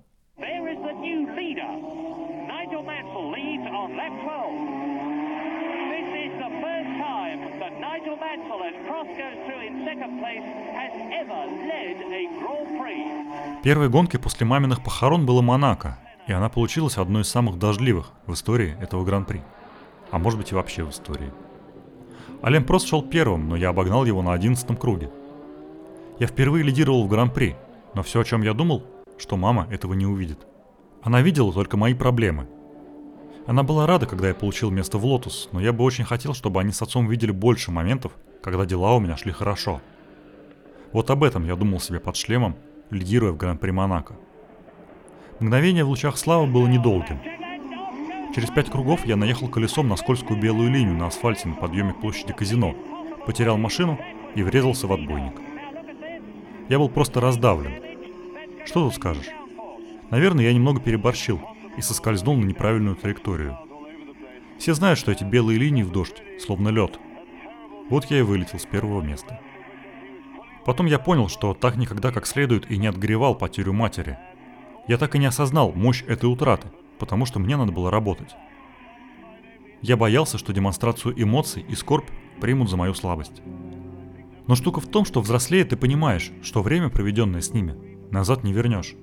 [13.66, 15.98] Первой гонкой после маминых похорон было Монако,
[16.28, 19.42] и она получилась одной из самых дождливых в истории этого гран-при.
[20.12, 21.32] А может быть и вообще в истории.
[22.44, 25.10] Ален Прост шел первым, но я обогнал его на одиннадцатом круге.
[26.20, 27.56] Я впервые лидировал в гран-при,
[27.96, 28.84] но все, о чем я думал,
[29.18, 30.46] что мама этого не увидит.
[31.02, 32.48] Она видела только мои проблемы.
[33.48, 36.60] Она была рада, когда я получил место в Лотус, но я бы очень хотел, чтобы
[36.60, 38.12] они с отцом видели больше моментов,
[38.44, 39.82] когда дела у меня шли хорошо.
[40.92, 42.58] Вот об этом я думал себе под шлемом,
[42.90, 44.16] лидируя в Гран-при Монако.
[45.40, 47.20] Мгновение в лучах славы было недолгим.
[48.34, 52.02] Через пять кругов я наехал колесом на скользкую белую линию на асфальте на подъеме к
[52.02, 52.76] площади казино,
[53.26, 54.00] потерял машину
[54.36, 55.34] и врезался в отбойник.
[56.68, 57.74] Я был просто раздавлен.
[58.66, 59.30] Что тут скажешь?
[60.10, 61.40] Наверное, я немного переборщил
[61.78, 63.58] и соскользнул на неправильную траекторию.
[64.58, 67.00] Все знают, что эти белые линии в дождь, словно лед.
[67.90, 69.40] Вот я и вылетел с первого места.
[70.66, 74.18] Потом я понял, что так никогда как следует и не отгревал потерю матери.
[74.88, 78.36] Я так и не осознал мощь этой утраты, потому что мне надо было работать.
[79.82, 82.10] Я боялся, что демонстрацию эмоций и скорбь
[82.42, 83.44] примут за мою слабость.
[84.48, 87.76] Но штука в том, что взрослея ты понимаешь, что время, проведенное с ними,
[88.10, 88.96] назад не вернешь.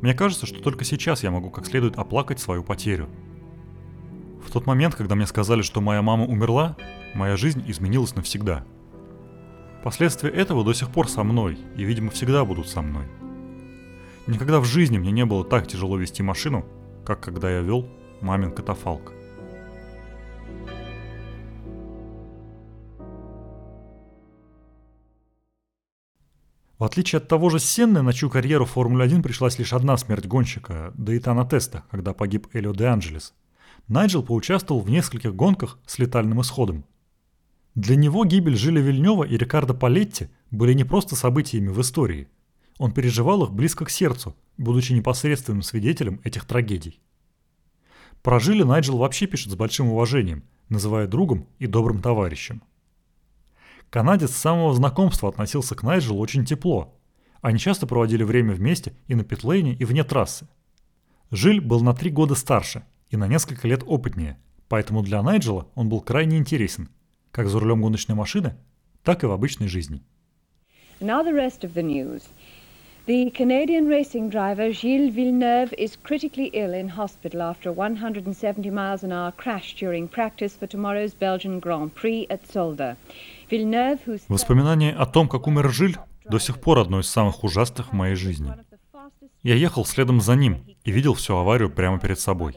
[0.00, 3.08] Мне кажется, что только сейчас я могу как следует оплакать свою потерю.
[4.44, 6.76] В тот момент, когда мне сказали, что моя мама умерла,
[7.14, 8.64] моя жизнь изменилась навсегда–
[9.82, 13.06] Последствия этого до сих пор со мной и, видимо, всегда будут со мной.
[14.26, 16.66] Никогда в жизни мне не было так тяжело вести машину,
[17.04, 17.88] как когда я вел
[18.20, 19.12] мамин катафалк.
[26.78, 30.26] В отличие от того же Сенны, на чью карьеру в Формуле-1 пришлась лишь одна смерть
[30.26, 33.34] гонщика, да и та на тестах, когда погиб Элио де Анджелес,
[33.88, 36.84] Найджел поучаствовал в нескольких гонках с летальным исходом.
[37.74, 42.28] Для него гибель Жиля Вильнева и Рикардо Палетти были не просто событиями в истории.
[42.78, 47.00] Он переживал их близко к сердцу, будучи непосредственным свидетелем этих трагедий.
[48.22, 52.62] Про Жиля Найджел вообще пишет с большим уважением, называя другом и добрым товарищем.
[53.88, 56.98] Канадец с самого знакомства относился к Найджелу очень тепло.
[57.40, 60.48] Они часто проводили время вместе и на питлейне, и вне трассы.
[61.30, 65.88] Жиль был на три года старше и на несколько лет опытнее, поэтому для Найджела он
[65.88, 66.88] был крайне интересен–
[67.32, 68.56] как за рулем гоночной машины,
[69.04, 70.02] так и в обычной жизни.
[71.00, 72.22] Now the rest of the news.
[73.06, 79.02] The Canadian racing driver Gilles Villeneuve is critically ill in hospital after a 170 miles
[79.02, 82.96] an hour crash during practice for tomorrow's Belgian Grand Prix at Solda.
[83.48, 84.20] Villeneuve, who's...
[84.28, 88.14] Воспоминание о том, как умер Жиль, до сих пор одно из самых ужасных в моей
[88.14, 88.52] жизни.
[89.42, 92.54] Я ехал следом за ним и видел всю аварию прямо перед собой.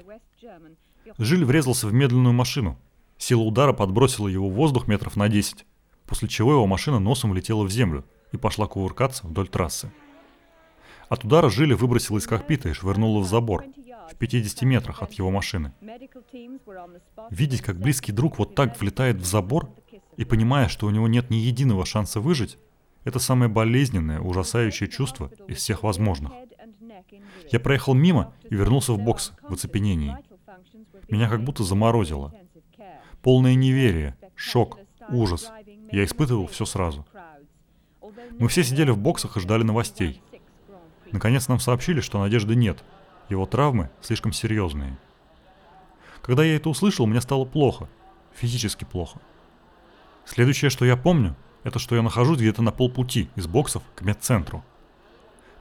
[1.18, 2.78] Жиль врезался в медленную машину,
[3.18, 5.66] Сила удара подбросила его в воздух метров на 10,
[6.06, 9.92] после чего его машина носом влетела в землю и пошла кувыркаться вдоль трассы.
[11.10, 13.66] От удара Жили выбросила из кокпита и швырнула в забор,
[14.12, 15.74] в 50 метрах от его машины.
[17.30, 19.70] Видеть, как близкий друг вот так влетает в забор
[20.18, 22.58] и понимая, что у него нет ни единого шанса выжить,
[23.04, 26.32] это самое болезненное, ужасающее чувство из всех возможных.
[27.52, 30.16] Я проехал мимо и вернулся в бокс в оцепенении.
[31.10, 32.34] Меня как будто заморозило.
[33.24, 35.50] Полное неверие, шок, ужас.
[35.92, 37.06] Я испытывал все сразу.
[38.38, 40.22] Мы все сидели в боксах и ждали новостей.
[41.14, 42.84] Наконец нам сообщили, что надежды нет.
[43.30, 44.98] Его травмы слишком серьезные.
[46.22, 47.88] Когда я это услышал, мне стало плохо.
[48.36, 49.22] Физически плохо.
[50.26, 54.66] Следующее, что я помню, это что я нахожусь где-то на полпути из боксов к медцентру.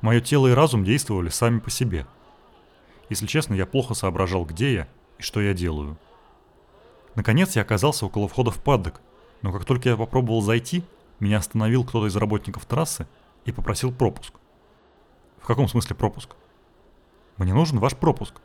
[0.00, 2.08] Мое тело и разум действовали сами по себе.
[3.08, 5.96] Если честно, я плохо соображал, где я и что я делаю.
[7.14, 9.00] Наконец я оказался около входа в паддок,
[9.42, 10.82] но как только я попробовал зайти,
[11.20, 13.06] меня остановил кто-то из работников трассы
[13.44, 14.34] и попросил пропуск.
[15.40, 16.36] В каком смысле пропуск?
[17.36, 18.40] Мне нужен ваш пропуск.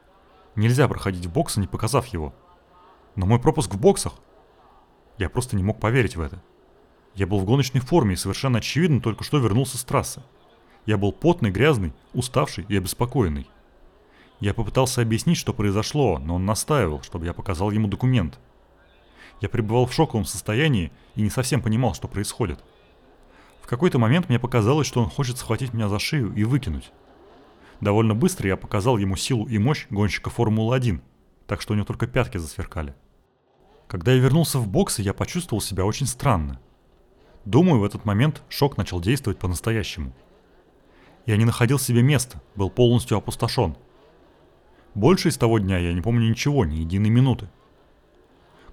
[0.55, 2.33] Нельзя проходить в боксы, не показав его.
[3.15, 4.13] Но мой пропуск в боксах?
[5.17, 6.41] Я просто не мог поверить в это.
[7.15, 10.21] Я был в гоночной форме и совершенно очевидно только что вернулся с трассы.
[10.85, 13.49] Я был потный, грязный, уставший и обеспокоенный.
[14.39, 18.39] Я попытался объяснить, что произошло, но он настаивал, чтобы я показал ему документ–
[19.41, 22.63] я пребывал в шоковом состоянии и не совсем понимал, что происходит.
[23.61, 26.91] В какой-то момент мне показалось, что он хочет схватить меня за шею и выкинуть.
[27.81, 31.01] Довольно быстро я показал ему силу и мощь гонщика Формулы-1,
[31.45, 32.95] так что у него только пятки засверкали.
[33.87, 36.59] Когда я вернулся в боксы, я почувствовал себя очень странно.
[37.45, 40.13] Думаю, в этот момент шок начал действовать по-настоящему.
[41.25, 43.77] Я не находил себе места, был полностью опустошен.
[44.95, 47.49] Больше из того дня я не помню ничего, ни единой минуты.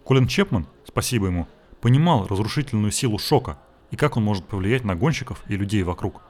[0.04, 1.48] Колин Чепман, спасибо ему,
[1.80, 3.58] понимал разрушительную силу шока
[3.90, 6.20] и как он может повлиять на гонщиков и людей вокруг.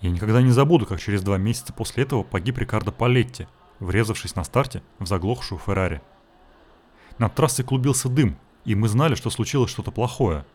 [0.00, 3.48] Я никогда не забуду, как через два месяца после этого погиб Рикардо Палетти,
[3.80, 6.00] врезавшись на старте в заглохшую Феррари.
[7.18, 10.46] Над трассой клубился дым, и мы знали, что случилось что-то плохое.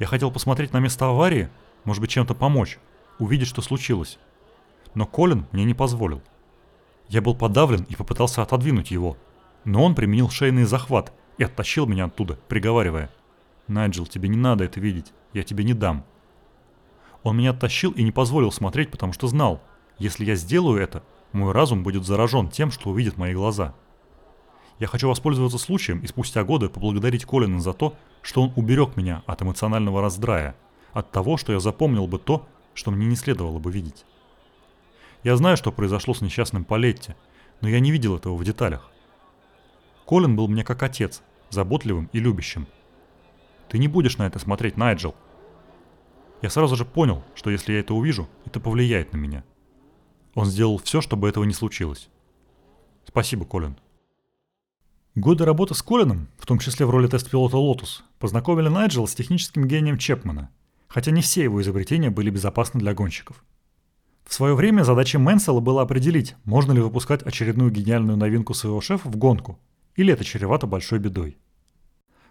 [0.00, 1.50] Я хотел посмотреть на место аварии,
[1.84, 2.78] может быть, чем-то помочь,
[3.20, 4.18] увидеть, что случилось.
[4.94, 6.20] Но Колин мне не позволил.
[7.08, 9.16] Я был подавлен и попытался отодвинуть его,
[9.64, 13.10] но он применил шейный захват и оттащил меня оттуда, приговаривая.
[13.66, 16.04] «Найджел, тебе не надо это видеть, я тебе не дам».
[17.22, 19.62] Он меня оттащил и не позволил смотреть, потому что знал,
[19.98, 23.74] если я сделаю это, мой разум будет заражен тем, что увидят мои глаза.
[24.78, 29.22] Я хочу воспользоваться случаем и спустя годы поблагодарить Колина за то, что он уберег меня
[29.26, 30.56] от эмоционального раздрая,
[30.92, 34.04] от того, что я запомнил бы то, что мне не следовало бы видеть.
[35.22, 37.14] Я знаю, что произошло с несчастным Палетти,
[37.60, 38.90] но я не видел этого в деталях.
[40.04, 42.66] Колин был мне как отец, заботливым и любящим.
[43.68, 45.14] Ты не будешь на это смотреть, Найджел,
[46.44, 49.44] я сразу же понял, что если я это увижу, это повлияет на меня.
[50.34, 52.10] Он сделал все, чтобы этого не случилось.
[53.06, 53.78] Спасибо, Колин.
[55.14, 59.66] Годы работы с Колином, в том числе в роли тест-пилота Lotus, познакомили Найджела с техническим
[59.66, 60.50] гением Чепмана,
[60.86, 63.42] хотя не все его изобретения были безопасны для гонщиков.
[64.26, 69.08] В свое время задачей Мэнсела было определить, можно ли выпускать очередную гениальную новинку своего шефа
[69.08, 69.58] в гонку,
[69.96, 71.38] или это чревато большой бедой.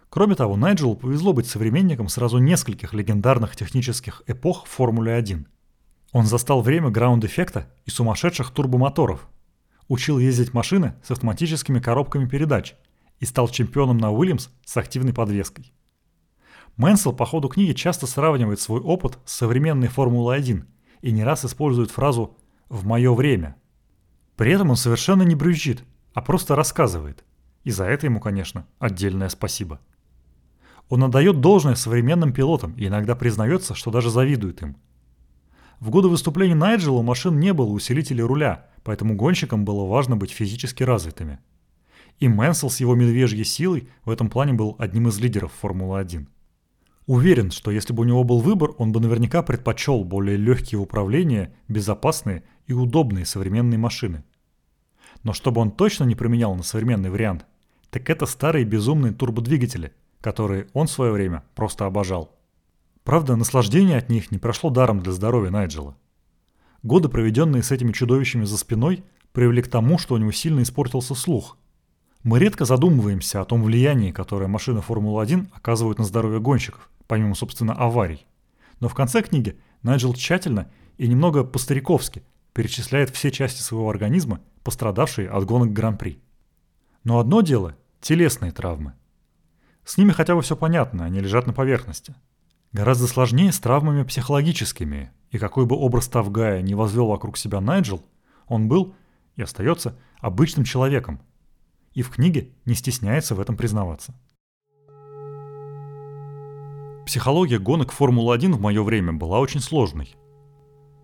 [0.08, 5.46] Кроме того, Найджелу повезло быть современником сразу нескольких легендарных технических эпох в Формуле-1.
[6.12, 9.28] Он застал время граунд-эффекта и сумасшедших турбомоторов,
[9.88, 12.76] учил ездить машины с автоматическими коробками передач
[13.18, 15.72] и стал чемпионом на Уильямс с активной подвеской.
[16.76, 20.64] Мэнсел по ходу книги часто сравнивает свой опыт с современной Формулой-1
[21.02, 22.36] и не раз использует фразу
[22.68, 23.56] «в мое время».
[24.36, 27.24] При этом он совершенно не брюзжит, а просто рассказывает.
[27.64, 29.80] И за это ему, конечно, отдельное спасибо.
[30.88, 34.76] Он отдает должное современным пилотам и иногда признается, что даже завидует им.
[35.80, 40.30] В годы выступлений Найджела у машин не было усилителей руля, поэтому гонщикам было важно быть
[40.30, 41.40] физически развитыми.
[42.20, 46.26] И Мэнсел с его медвежьей силой в этом плане был одним из лидеров Формулы-1.
[47.06, 51.54] Уверен, что если бы у него был выбор, он бы наверняка предпочел более легкие управления,
[51.68, 54.24] безопасные и удобные современные машины.
[55.22, 57.46] Но чтобы он точно не применял на современный вариант,
[57.94, 59.92] так это старые безумные турбодвигатели–
[60.24, 62.34] которые он в свое время просто обожал.
[63.02, 65.98] Правда, наслаждение от них не прошло даром для здоровья Найджела.
[66.82, 71.14] Годы, проведенные с этими чудовищами за спиной, привели к тому, что у него сильно испортился
[71.14, 71.58] слух.
[72.22, 77.74] Мы редко задумываемся о том влиянии, которое машины Формулы-1 оказывают на здоровье гонщиков, помимо, собственно,
[77.74, 78.24] аварий.
[78.80, 82.22] Но в конце книги Найджел тщательно и немного по-стариковски
[82.54, 86.18] перечисляет все части своего организма, пострадавшие от гонок Гран-при.
[87.02, 88.94] Но одно дело– телесные травмы–
[89.84, 92.14] с ними хотя бы все понятно, они лежат на поверхности.
[92.72, 98.02] Гораздо сложнее с травмами психологическими, и какой бы образ Тавгая не возвел вокруг себя Найджел,
[98.48, 98.94] он был
[99.36, 101.20] и остается обычным человеком.
[101.92, 104.14] И в книге не стесняется в этом признаваться.
[107.06, 110.16] Психология гонок Формулы-1 в мое время была очень сложной.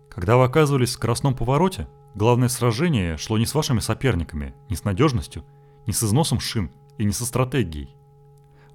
[0.09, 4.83] Когда вы оказывались в скоростном повороте, главное сражение шло не с вашими соперниками, не с
[4.83, 5.45] надежностью,
[5.85, 7.89] не с износом шин и не со стратегией.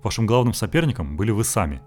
[0.02, 1.80] Вашим главным соперником были вы сами.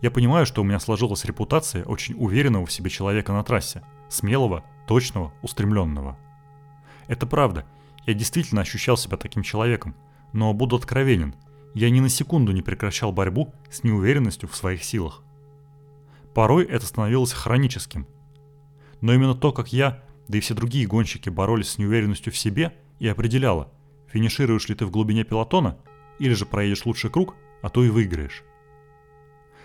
[0.00, 4.64] Я понимаю, что у меня сложилась репутация очень уверенного в себе человека на трассе, смелого,
[4.86, 6.16] точного, устремленного.
[7.08, 7.66] Это правда,
[8.06, 9.96] я действительно ощущал себя таким человеком,
[10.32, 11.34] но буду откровенен,
[11.74, 15.24] я ни на секунду не прекращал борьбу с неуверенностью в своих силах.
[16.34, 18.06] Порой это становилось хроническим.
[19.00, 22.74] Но именно то, как я, да и все другие гонщики боролись с неуверенностью в себе,
[23.00, 23.72] и определяло,
[24.12, 25.78] финишируешь ли ты в глубине пелотона–
[26.20, 28.44] или же проедешь лучший круг, а то и выиграешь.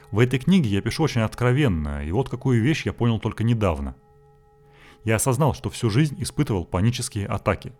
[0.09, 3.95] В этой книге я пишу очень откровенно, и вот какую вещь я понял только недавно.
[5.03, 7.73] Я осознал, что всю жизнь испытывал панические атаки.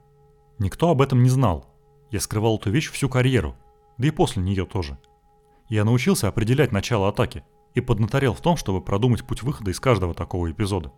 [0.60, 1.74] Никто об этом не знал.
[2.12, 3.56] Я скрывал эту вещь всю карьеру,
[3.98, 5.00] да и после нее тоже.
[5.70, 7.44] Я научился определять начало атаки
[7.74, 10.92] и поднаторел в том, чтобы продумать путь выхода из каждого такого эпизода.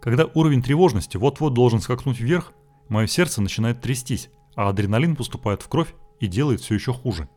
[0.00, 2.52] Когда уровень тревожности вот-вот должен скакнуть вверх,
[2.88, 7.28] мое сердце начинает трястись, а адреналин поступает в кровь и делает все еще хуже.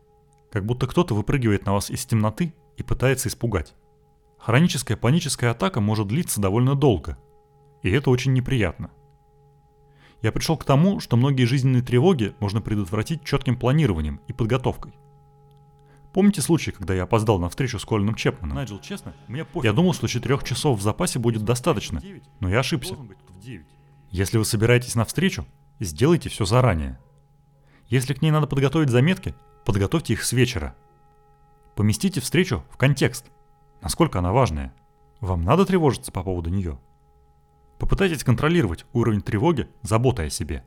[0.50, 3.74] Как будто кто-то выпрыгивает на вас из темноты и пытается испугать.
[4.38, 7.16] Хроническая паническая атака может длиться довольно долго,
[7.84, 8.90] и это очень неприятно.
[10.20, 14.92] Я пришел к тому, что многие жизненные тревоги можно предотвратить четким планированием и подготовкой.
[16.12, 18.56] Помните случай, когда я опоздал на встречу с Колином Чепманом?
[18.56, 19.64] Найджел, честно, мне пофиг.
[19.64, 22.02] Я думал, что 4 часов в запасе будет достаточно,
[22.40, 22.96] но я ошибся.
[24.10, 25.46] Если вы собираетесь на встречу,
[25.78, 26.98] сделайте все заранее.
[27.92, 29.34] Если к ней надо подготовить заметки,
[29.66, 30.74] подготовьте их с вечера.
[31.76, 33.26] Поместите встречу в контекст.
[33.82, 34.72] Насколько она важная.
[35.20, 36.80] Вам надо тревожиться по поводу нее.
[37.78, 40.64] Попытайтесь контролировать уровень тревоги, заботой о себе.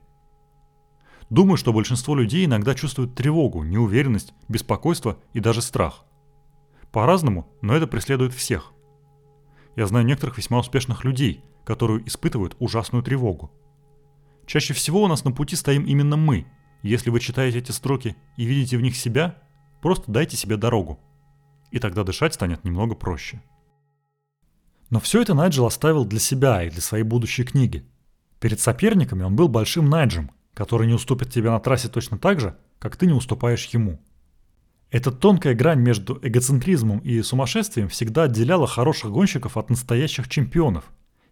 [1.32, 6.06] Думаю, что большинство людей иногда чувствуют тревогу, неуверенность, беспокойство и даже страх.
[6.92, 8.72] По-разному, но это преследует всех.
[9.76, 13.52] Я знаю некоторых весьма успешных людей, которые испытывают ужасную тревогу.
[14.46, 16.46] Чаще всего у нас на пути стоим именно мы.
[16.86, 19.42] Если вы читаете эти строки и видите в них себя,
[19.82, 21.00] просто дайте себе дорогу.
[21.72, 23.42] И тогда дышать станет немного проще.
[24.92, 27.84] Но все это Найджел оставил для себя и для своей будущей книги.
[28.40, 32.56] Перед соперниками он был большим Найджем, который не уступит тебе на трассе точно так же,
[32.78, 34.00] как ты не уступаешь ему.
[34.92, 40.86] Эта тонкая грань между эгоцентризмом и сумасшествием всегда отделяла хороших гонщиков от настоящих чемпионов.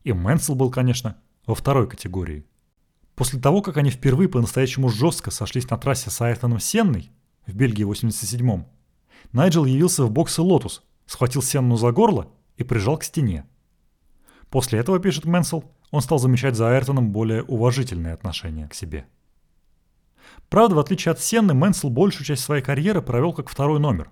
[0.03, 2.43] И Мэнсел был, конечно, во второй категории.
[3.15, 7.11] После того, как они впервые по-настоящему жестко сошлись на трассе с Айтоном Сенной
[7.45, 8.65] в Бельгии 87-м,
[9.31, 13.45] Найджел явился в боксы «Лотус», схватил Сенну за горло и прижал к стене.
[14.49, 19.05] После этого, пишет Мэнсел, он стал замечать за Айртоном более уважительное отношение к себе.
[20.49, 24.11] Правда, в отличие от Сенны, Мэнсел большую часть своей карьеры провел как второй номер.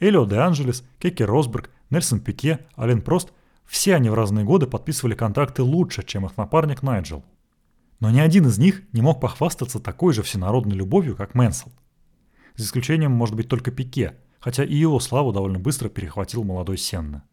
[0.00, 3.32] Элио де Анджелис, Кеки Росберг, Нельсон Пике, Ален Прост–
[3.68, 7.22] все они в разные годы подписывали контракты лучше, чем их напарник Найджел.
[8.00, 11.72] Но ни один из них не мог похвастаться такой же всенародной любовью, как Мэнсел.
[12.54, 17.24] За исключением, может быть, только Пике, хотя и его славу довольно быстро перехватил молодой Сенна.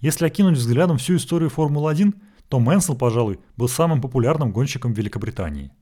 [0.00, 2.14] Если окинуть взглядом всю историю Формулы-1,
[2.48, 5.72] то Мэнсел, пожалуй, был самым популярным гонщиком Великобритании.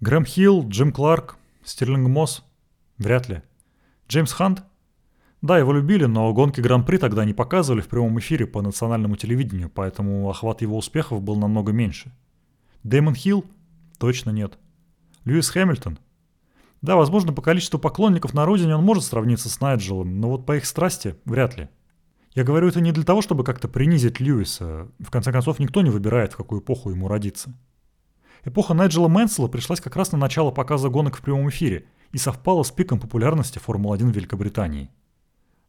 [0.00, 2.44] Грэм Хилл, Джим Кларк, Стерлинг Мосс?
[2.98, 3.42] Вряд ли.
[4.08, 4.62] Джеймс Хант?
[5.42, 9.70] Да, его любили, но гонки Гран-при тогда не показывали в прямом эфире по национальному телевидению,
[9.70, 12.12] поэтому охват его успехов был намного меньше.
[12.86, 13.44] Дэймон Хилл?
[13.98, 14.60] Точно нет.
[15.24, 15.98] Льюис Хэмилтон?
[16.82, 20.56] Да, возможно, по количеству поклонников на родине он может сравниться с Найджелом, но вот по
[20.56, 21.68] их страсти вряд ли.
[22.34, 24.86] Я говорю это не для того, чтобы как-то принизить Льюиса.
[25.00, 27.52] В конце концов, никто не выбирает, в какую эпоху ему родиться.
[28.44, 32.62] Эпоха Найджела Мэнсела пришлась как раз на начало показа гонок в прямом эфире и совпала
[32.62, 34.90] с пиком популярности Формулы-1 в Великобритании.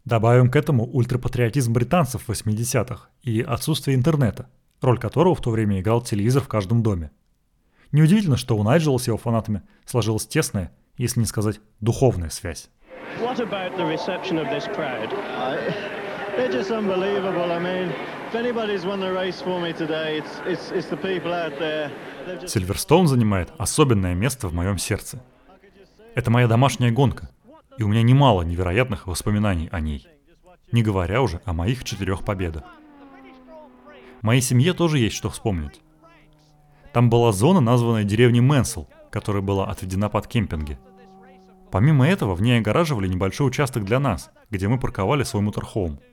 [0.05, 4.49] Добавим к этому ультрапатриотизм британцев в 80-х и отсутствие интернета,
[4.81, 7.11] роль которого в то время играл телевизор в каждом доме.
[7.91, 12.69] Неудивительно, что у Найджела с его фанатами сложилась тесная, если не сказать духовная связь.
[13.21, 15.13] What about the reception of this crowd?
[15.37, 15.97] I...
[16.37, 17.51] They're just unbelievable.
[17.51, 17.91] I mean,
[18.29, 21.89] if anybody's won the race for me today, it's, it's, it's the people out there.
[22.45, 25.23] Сильверстоун занимает особенное место в моем сердце.
[26.13, 27.29] Это моя домашняя гонка,
[27.79, 30.05] и у меня немало невероятных воспоминаний о ней.
[30.71, 32.63] Не говоря уже о моих четырех победах.
[34.21, 35.81] Моей семье тоже есть что вспомнить.
[36.93, 40.79] Там была зона, названная деревней Мэнсел, которая была отведена под кемпинги.
[41.71, 45.99] Помимо этого, в ней огораживали небольшой участок для нас, где мы парковали свой моторхоум–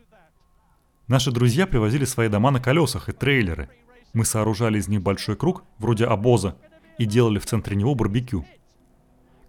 [1.07, 3.69] Наши друзья привозили свои дома на колесах и трейлеры.
[4.15, 6.57] Мы сооружали из них большой круг, вроде обоза,
[6.97, 8.47] и делали в центре него барбекю.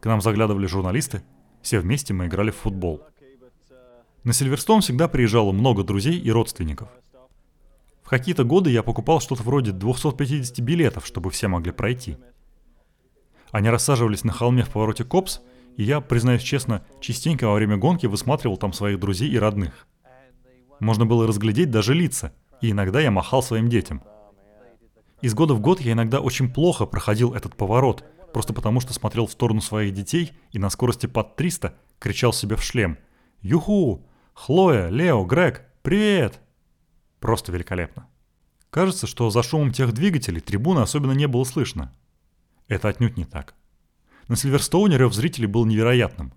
[0.02, 1.24] К нам заглядывали журналисты,
[1.62, 3.04] все вместе мы играли в футбол.
[4.26, 6.90] На Сильверстоун всегда приезжало много друзей и родственников.
[8.06, 12.18] В какие-то годы я покупал что-то вроде 250 билетов, чтобы все могли пройти.
[13.52, 15.42] Они рассаживались на холме в повороте Копс,
[15.76, 19.88] и я, признаюсь честно, частенько во время гонки высматривал там своих друзей и родных–
[20.80, 24.04] можно было разглядеть даже лица, и иногда я махал своим детям.
[25.22, 28.04] Из года в год я иногда очень плохо проходил этот поворот,
[28.34, 32.56] просто потому что смотрел в сторону своих детей и на скорости под 300 кричал себе
[32.56, 32.98] в шлем
[33.42, 34.06] «Юху!
[34.34, 36.42] Хлоя, Лео, Грег, привет!»
[37.26, 38.08] Просто великолепно.
[38.70, 41.92] Кажется, что за шумом тех двигателей трибуны особенно не было слышно.
[42.68, 43.56] Это отнюдь не так.
[44.28, 46.34] На Сильверстоуне рев зрителей был невероятным.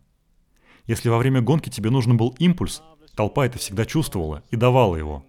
[0.87, 2.81] Если во время гонки тебе нужен был импульс,
[3.15, 5.27] Толпа это всегда чувствовала и давала его.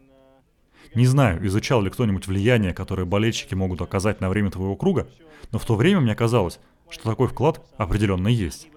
[0.96, 5.10] Не знаю, изучал ли кто-нибудь влияние, которое болельщики могут оказать на время твоего круга,
[5.52, 8.70] но в то время мне казалось, что такой вклад определенно есть.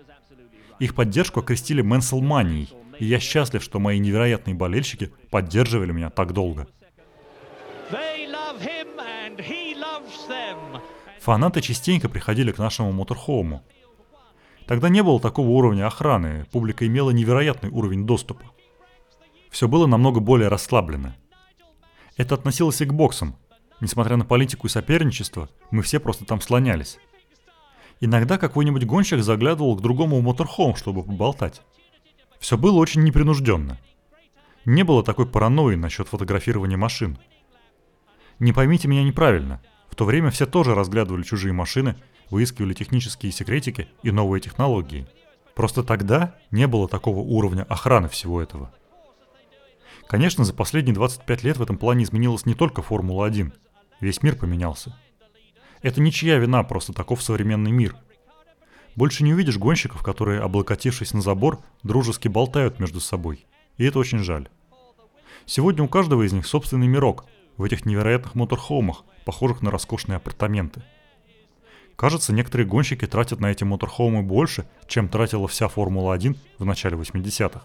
[0.81, 2.71] Их поддержку окрестили Мэнселманией,
[3.03, 6.69] и я счастлив, что мои невероятные болельщики поддерживали меня так долго.
[11.21, 13.63] Фанаты частенько приходили к нашему моторхоуму.
[14.67, 18.45] Тогда не было такого уровня охраны, публика имела невероятный уровень доступа
[19.53, 21.15] все было намного более расслаблено.
[22.17, 23.37] Это относилось и к боксам.
[23.81, 26.99] Несмотря на политику и соперничество, мы все просто там слонялись.
[28.01, 31.63] Иногда какой-нибудь гонщик заглядывал к другому в моторхоум, чтобы поболтать.
[32.43, 33.79] Все было очень непринужденно.
[34.65, 37.17] Не было такой паранойи насчет фотографирования машин.
[38.41, 39.63] Не поймите меня неправильно.
[39.89, 41.95] В то время все тоже разглядывали чужие машины,
[42.31, 45.07] выискивали технические секретики и новые технологии.
[45.55, 48.75] Просто тогда не было такого уровня охраны всего этого.
[50.09, 53.53] Конечно, за последние 25 лет в этом плане изменилась не только Формула-1.
[54.01, 54.99] Весь мир поменялся.
[55.81, 57.95] Это ничья вина, просто таков современный мир.
[58.95, 63.47] Больше не увидишь гонщиков, которые, облокотившись на забор, дружески болтают между собой.
[63.79, 64.49] И это очень жаль.
[65.47, 67.25] Сегодня у каждого из них собственный мирок
[67.57, 70.83] в этих невероятных моторхоумах, похожих на роскошные апартаменты.
[71.97, 77.63] Кажется, некоторые гонщики тратят на эти моторхоумы больше, чем тратила вся Формула-1 в начале 80-х.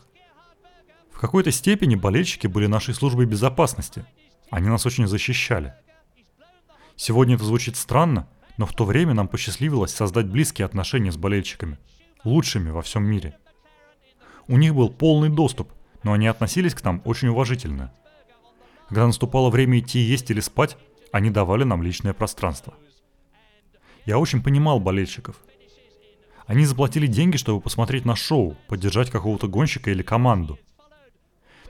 [1.11, 4.05] В какой-то степени болельщики были нашей службой безопасности.
[4.51, 5.73] Они нас очень защищали.
[6.95, 11.77] Сегодня это звучит странно, но в то время нам посчастливилось создать близкие отношения с болельщиками,
[12.23, 13.37] лучшими во всем мире.
[14.47, 15.71] У них был полный доступ,
[16.03, 17.93] но они относились к нам очень уважительно.
[18.87, 20.77] Когда наступало время идти есть или спать,
[21.11, 22.73] они давали нам личное пространство.
[24.05, 25.35] Я очень понимал болельщиков.
[26.45, 30.57] Они заплатили деньги, чтобы посмотреть на шоу, поддержать какого-то гонщика или команду.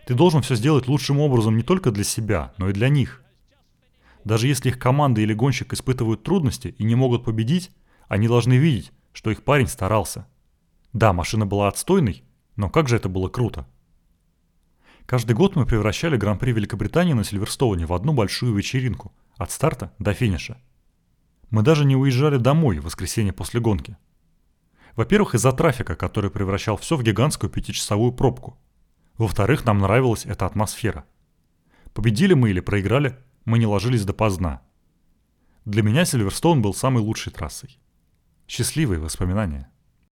[0.05, 3.23] Ты должен все сделать лучшим образом не только для себя, но и для них.
[4.27, 7.71] Даже если их команда или гонщик испытывают трудности и не могут победить,
[8.09, 10.27] они должны видеть, что их парень старался.
[10.91, 12.25] Да, машина была отстойной,
[12.57, 13.65] но как же это было круто.
[15.05, 20.13] Каждый год мы превращали Гран-при Великобритании на Сильверстоуне в одну большую вечеринку, от старта до
[20.13, 20.57] финиша.
[21.49, 23.95] Мы даже не уезжали домой в воскресенье после гонки.
[24.97, 28.59] Во-первых, из-за трафика, который превращал все в гигантскую пятичасовую пробку.
[29.17, 31.05] Во-вторых, нам нравилась эта атмосфера.
[31.93, 33.17] Победили мы или проиграли,
[33.47, 34.59] мы не ложились допоздна.
[35.63, 37.79] Для меня Сильверстоун был самой лучшей трассой.
[38.45, 39.71] Счастливые воспоминания.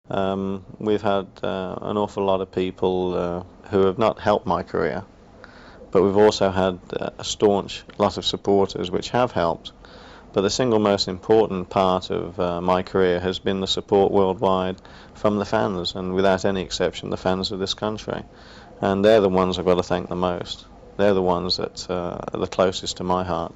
[0.10, 4.64] Um, we've had uh, an awful lot of people uh, who have not helped my
[4.64, 5.06] career,
[5.92, 9.72] but we've also had uh, a staunch lot of supporters which have helped.
[10.34, 14.82] But the single most important part of uh, my career has been the support worldwide
[15.14, 18.24] from the fans, and without any exception, the fans of this country.
[18.82, 20.66] And they're the ones I've got to thank the most.
[20.98, 23.54] They're the ones that uh, are the closest to my heart.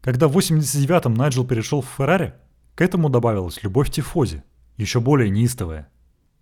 [0.00, 2.34] Когда в 89-м Найджел перешел в Феррари,
[2.74, 4.42] к этому добавилась любовь Тифози,
[4.76, 5.88] еще более неистовая.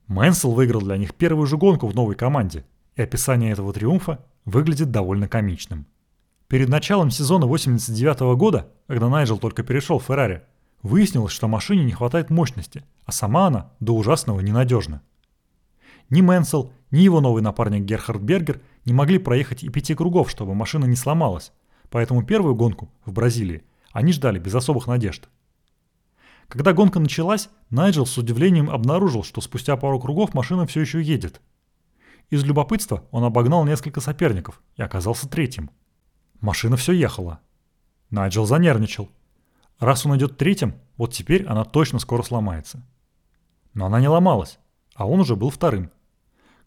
[0.06, 4.90] Мэнсел выиграл для них первую же гонку в новой команде, и описание этого триумфа выглядит
[4.90, 5.86] довольно комичным.
[6.46, 10.42] Перед началом сезона 89 -го года, когда Найджел только перешел в Феррари,
[10.82, 15.02] выяснилось, что машине не хватает мощности, а сама она до ужасного ненадежна.
[16.08, 20.54] Ни Мэнсел, ни его новый напарник Герхард Бергер не могли проехать и пяти кругов, чтобы
[20.54, 21.52] машина не сломалась,
[21.90, 23.62] поэтому первую гонку в Бразилии
[23.92, 25.28] они ждали без особых надежд.
[26.48, 31.42] Когда гонка началась, Найджел с удивлением обнаружил, что спустя пару кругов машина все еще едет.
[32.30, 35.70] Из любопытства он обогнал несколько соперников и оказался третьим.
[36.40, 37.40] Машина все ехала.
[38.08, 39.10] Найджел занервничал.
[39.78, 42.82] Раз он идет третьим, вот теперь она точно скоро сломается.
[43.74, 44.58] Но она не ломалась,
[44.94, 45.90] а он уже был вторым.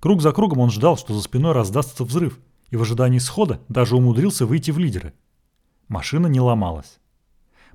[0.01, 2.39] Круг за кругом он ждал, что за спиной раздастся взрыв,
[2.71, 5.13] и в ожидании схода даже умудрился выйти в лидеры.
[5.87, 6.99] Машина не ломалась.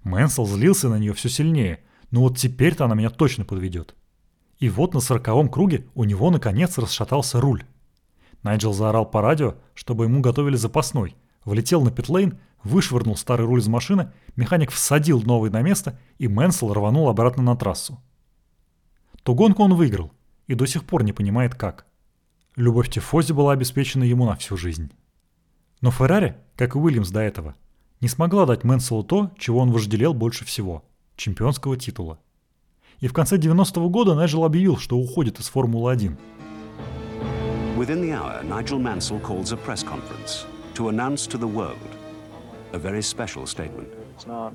[0.02, 3.94] Мэнсел злился на нее все сильнее, ну вот теперь-то она меня точно подведет.
[4.58, 7.62] И вот на сороковом круге у него наконец расшатался руль.
[8.42, 11.14] Найджел заорал по радио, чтобы ему готовили запасной.
[11.44, 16.72] Влетел на питлейн, вышвырнул старый руль из машины, механик всадил новый на место, и Мэнсел
[16.72, 18.00] рванул обратно на трассу.
[19.22, 20.10] Ту гонку он выиграл,
[20.48, 21.86] и до сих пор не понимает как.
[22.56, 24.90] Любовь Тифози была обеспечена ему на всю жизнь.
[25.82, 27.54] Но Феррари, как и Уильямс до этого,
[28.00, 30.82] не смогла дать Мэнселу то, чего он вожделел больше всего–
[31.16, 32.18] чемпионского титула.
[33.00, 36.16] И в конце 90-го года Найджел объявил, что уходит из Формулы-1.
[37.76, 41.76] Within the hour, Nigel Mansell calls a press conference to announce to the world
[42.72, 43.88] a very special statement.
[44.14, 44.54] It's not.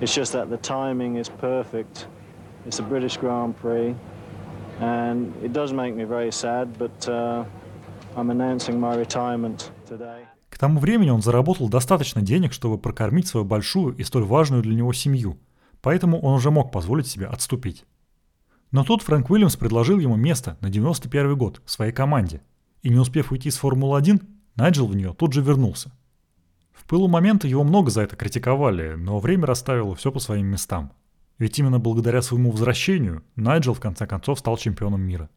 [0.00, 2.08] It's just that the timing is perfect.
[2.66, 3.94] It's a British Grand Prix,
[4.80, 7.44] and it does make me very sad, but uh,
[8.16, 10.26] I'm announcing my retirement today.
[10.50, 14.74] К тому времени он заработал достаточно денег, чтобы прокормить свою большую и столь важную для
[14.74, 15.38] него семью–
[15.82, 17.84] поэтому он уже мог позволить себе отступить.
[18.70, 22.42] Но тут Фрэнк Уильямс предложил ему место на 91 год в своей команде,
[22.82, 24.22] и не успев уйти с Формулы-1,
[24.56, 25.92] Найджел в нее тут же вернулся.
[26.72, 30.92] В пылу момента его много за это критиковали, но время расставило все по своим местам.
[31.40, 35.30] Ведь именно благодаря своему возвращению Найджел в конце концов стал чемпионом мира.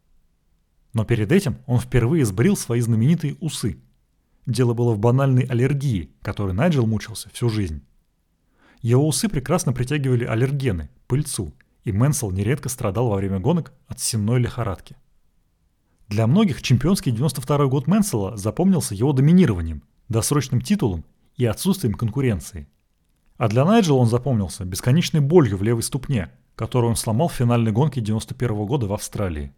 [0.91, 3.79] Но перед этим он впервые сбрил свои знаменитые усы.
[4.45, 7.83] Дело было в банальной аллергии, которой Найджел мучился всю жизнь.
[8.81, 11.53] Его усы прекрасно притягивали аллергены, пыльцу,
[11.85, 14.97] и Мэнсел нередко страдал во время гонок от сенной лихорадки.
[16.09, 21.05] Для многих чемпионский 92 год Мэнсела запомнился его доминированием, досрочным титулом
[21.37, 22.67] и отсутствием конкуренции.
[23.37, 27.71] А для Найджела он запомнился бесконечной болью в левой ступне, которую он сломал в финальной
[27.71, 29.53] гонке 91 года в Австралии.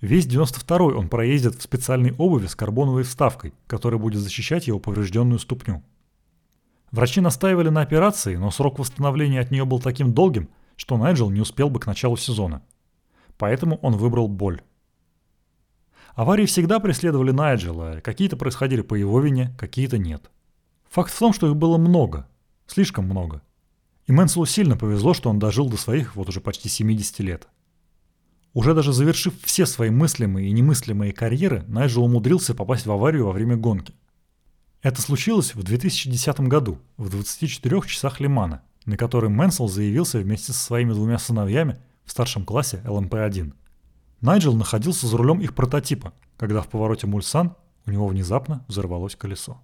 [0.00, 5.38] Весь 92-й он проездит в специальной обуви с карбоновой вставкой, которая будет защищать его поврежденную
[5.38, 5.82] ступню.
[6.90, 11.40] Врачи настаивали на операции, но срок восстановления от нее был таким долгим, что Найджел не
[11.40, 12.62] успел бы к началу сезона.
[13.38, 14.60] Поэтому он выбрал боль.
[16.14, 20.30] Аварии всегда преследовали Найджела, какие-то происходили по его вине, какие-то нет.
[20.90, 22.28] Факт в том, что их было много,
[22.72, 23.42] слишком много.
[24.06, 27.48] И Мэнселу сильно повезло, что он дожил до своих вот уже почти 70 лет.
[28.54, 33.32] Уже даже завершив все свои мыслимые и немыслимые карьеры, Найджел умудрился попасть в аварию во
[33.32, 33.94] время гонки.
[34.82, 40.58] Это случилось в 2010 году, в 24 часах Лимана, на который Мэнсел заявился вместе со
[40.58, 43.52] своими двумя сыновьями в старшем классе ЛМП-1.
[44.20, 47.54] Найджел находился за рулем их прототипа, когда в повороте Мульсан
[47.86, 49.60] у него внезапно взорвалось колесо.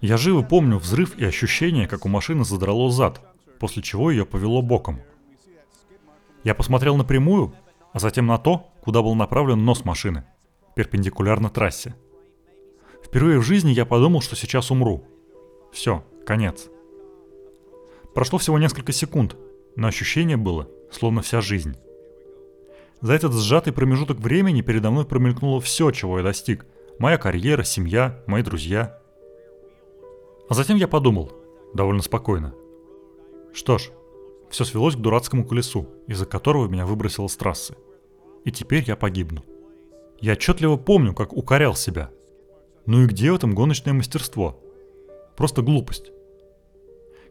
[0.00, 3.20] Я живо помню взрыв и ощущение, как у машины задрало зад,
[3.60, 5.00] после чего ее повело боком.
[6.42, 7.54] Я посмотрел напрямую,
[7.92, 10.24] а затем на то, куда был направлен нос машины,
[10.74, 11.94] перпендикулярно трассе.
[13.04, 15.04] Впервые в жизни я подумал, что сейчас умру.
[15.72, 16.68] Все, конец.
[18.14, 19.36] Прошло всего несколько секунд,
[19.76, 21.76] но ощущение было, словно вся жизнь.
[23.00, 26.66] За этот сжатый промежуток времени передо мной промелькнуло все, чего я достиг.
[26.98, 28.98] Моя карьера, семья, мои друзья.
[30.48, 31.30] А затем я подумал,
[31.74, 32.54] довольно спокойно.
[33.52, 33.90] Что ж,
[34.48, 37.76] все свелось к дурацкому колесу, из-за которого меня выбросило с трассы.
[38.44, 39.44] И теперь я погибну.
[40.20, 42.10] Я отчетливо помню, как укорял себя.
[42.86, 44.58] Ну и где в этом гоночное мастерство?
[45.36, 46.12] Просто глупость.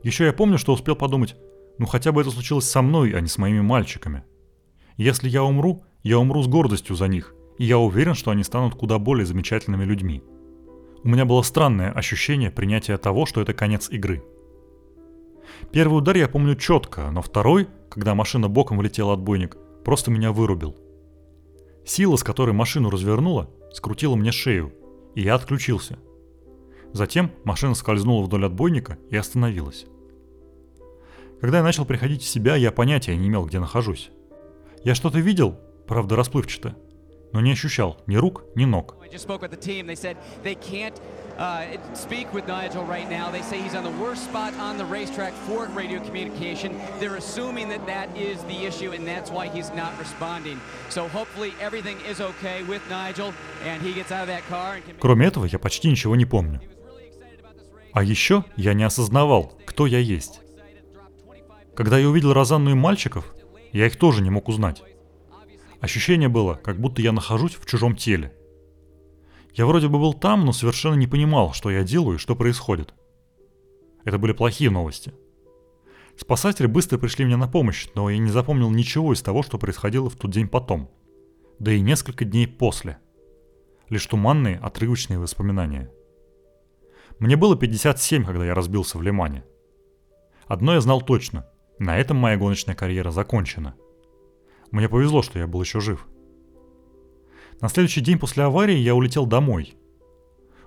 [0.03, 1.36] Еще я помню, что успел подумать,
[1.80, 4.24] ну хотя бы это случилось со мной, а не с моими мальчиками–
[4.97, 8.75] если я умру, я умру с гордостью за них, и я уверен, что они станут
[8.75, 10.23] куда более замечательными людьми.
[11.03, 14.23] У меня было странное ощущение принятия того, что это конец игры.
[15.71, 20.75] Первый удар я помню четко, но второй, когда машина боком влетела отбойник, просто меня вырубил.
[21.85, 24.73] Сила, с которой машину развернула, скрутила мне шею,
[25.13, 25.99] и я отключился.
[26.93, 29.85] Затем машина скользнула вдоль отбойника и остановилась.
[31.41, 34.09] Когда я начал приходить в себя, я понятия не имел, где нахожусь.
[34.86, 36.75] Я что-то видел, правда расплывчато,
[37.33, 38.95] но не ощущал ни рук, ни ног.
[41.38, 43.29] Uh, speak with Nigel right now.
[43.29, 46.71] They say he's on the worst spot on the racetrack for radio communication.
[46.97, 50.61] They're assuming that that is the issue and that's why he's not responding.
[50.88, 53.33] So hopefully everything is okay with Nigel
[53.65, 54.75] and he gets out of that car.
[54.75, 54.95] And can...
[54.97, 56.61] Кроме этого, я почти ничего не помню.
[57.91, 60.39] А еще я не осознавал, кто я есть.
[61.75, 63.36] Когда я увидел Розанну и мальчиков,
[63.76, 64.82] я их тоже не мог узнать.
[65.82, 68.34] Ощущение было, как будто я нахожусь в чужом теле.
[69.53, 72.93] Я вроде бы был там, но совершенно не понимал, что я делаю и что происходит.
[74.05, 75.13] Это были плохие новости.
[76.17, 80.09] Спасатели быстро пришли мне на помощь, но я не запомнил ничего из того, что происходило
[80.09, 80.89] в тот день потом.
[81.59, 82.99] Да и несколько дней после.
[83.89, 85.91] Лишь туманные, отрывочные воспоминания.
[87.19, 89.43] Мне было 57, когда я разбился в Лимане.
[90.47, 91.49] Одно я знал точно.
[91.78, 93.76] На этом моя гоночная карьера закончена.
[94.71, 96.07] Мне повезло, что я был еще жив.
[97.59, 99.76] На следующий день после аварии я улетел домой.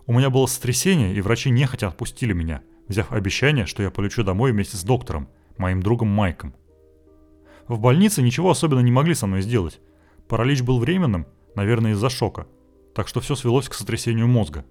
[0.06, 4.52] У меня было сотрясение, и врачи нехотя отпустили меня, взяв обещание, что я полечу домой
[4.52, 6.54] вместе с доктором, моим другом Майком.
[7.66, 9.80] В больнице ничего особенно не могли со мной сделать.
[10.28, 12.46] Паралич был временным, наверное, из-за шока,
[12.94, 14.64] так что все свелось к сотрясению мозга.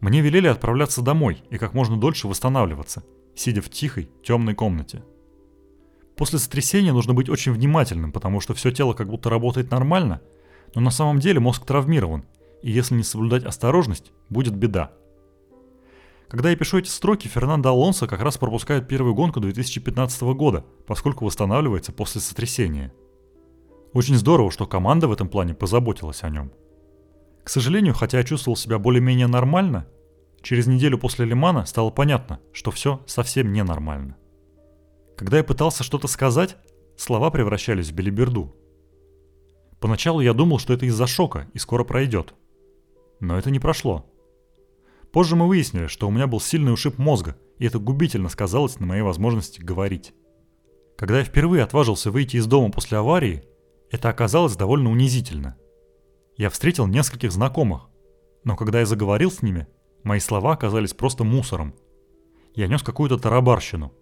[0.00, 3.04] Мне велели отправляться домой и как можно дольше восстанавливаться,
[3.36, 5.04] сидя в тихой, темной комнате–
[6.16, 10.20] После сотрясения нужно быть очень внимательным, потому что все тело как будто работает нормально,
[10.74, 12.24] но на самом деле мозг травмирован,
[12.62, 14.92] и если не соблюдать осторожность, будет беда.
[16.28, 21.26] Когда я пишу эти строки, Фернандо Алонсо как раз пропускает первую гонку 2015 года, поскольку
[21.26, 22.92] восстанавливается после сотрясения.
[23.92, 26.50] Очень здорово, что команда в этом плане позаботилась о нем.
[27.44, 29.86] К сожалению, хотя я чувствовал себя более-менее нормально,
[30.40, 34.16] через неделю после Лимана стало понятно, что все совсем ненормально.
[35.22, 36.56] Когда я пытался что-то сказать,
[36.96, 38.56] слова превращались в белиберду.
[39.78, 42.34] Поначалу я думал, что это из-за шока и скоро пройдет.
[43.20, 44.04] Но это не прошло.
[45.12, 48.86] Позже мы выяснили, что у меня был сильный ушиб мозга, и это губительно сказалось на
[48.86, 50.12] моей возможности говорить.
[50.98, 53.44] Когда я впервые отважился выйти из дома после аварии,
[53.92, 55.56] это оказалось довольно унизительно.
[56.36, 57.82] Я встретил нескольких знакомых,
[58.42, 59.68] но когда я заговорил с ними,
[60.02, 61.76] мои слова оказались просто мусором.
[62.56, 63.92] Я нес какую-то тарабарщину–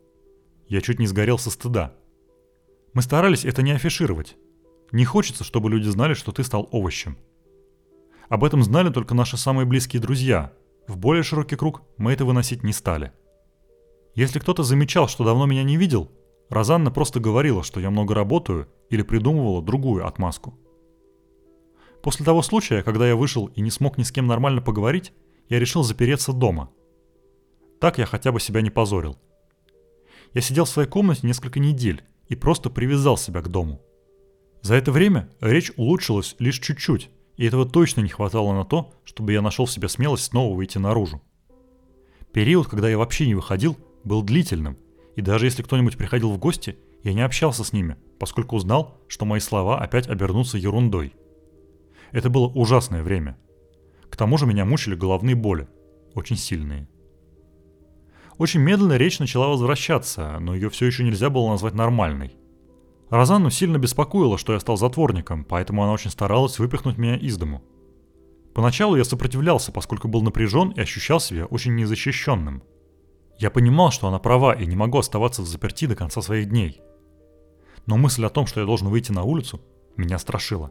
[0.71, 1.93] я чуть не сгорел со стыда.
[2.95, 4.37] Мы старались это не афишировать.
[4.93, 7.19] Не хочется, чтобы люди знали, что ты стал овощем.
[8.29, 10.53] Об этом знали только наши самые близкие друзья.
[10.87, 13.13] В более широкий круг мы это выносить не стали.
[14.15, 16.11] Если кто-то замечал, что давно меня не видел,
[16.49, 20.57] Розанна просто говорила, что я много работаю или придумывала другую отмазку.
[22.01, 25.13] После того случая, когда я вышел и не смог ни с кем нормально поговорить,
[25.49, 26.71] я решил запереться дома.
[27.81, 29.19] Так я хотя бы себя не позорил.
[30.33, 33.81] Я сидел в своей комнате несколько недель и просто привязал себя к дому.
[34.63, 39.33] За это время речь улучшилась лишь чуть-чуть, и этого точно не хватало на то, чтобы
[39.33, 41.23] я нашел в себе смелость снова выйти наружу.
[42.33, 44.79] Период, когда я вообще не выходил, был длительным,
[45.17, 49.25] и даже если кто-нибудь приходил в гости, я не общался с ними, поскольку узнал, что
[49.25, 51.15] мои слова опять обернутся ерундой.
[52.13, 53.39] Это было ужасное время.
[54.11, 55.67] К тому же меня мучили головные боли,
[56.15, 56.89] очень сильные.
[58.41, 62.39] Очень медленно речь начала возвращаться, но ее все еще нельзя было назвать нормальной.
[63.11, 67.63] Розанну сильно беспокоило, что я стал затворником, поэтому она очень старалась выпихнуть меня из дому.
[68.55, 72.63] Поначалу я сопротивлялся, поскольку был напряжен и ощущал себя очень незащищенным.
[73.39, 76.81] Я понимал, что она права и не могу оставаться в заперти до конца своих дней.
[77.85, 79.61] Но мысль о том, что я должен выйти на улицу,
[79.99, 80.71] меня страшила.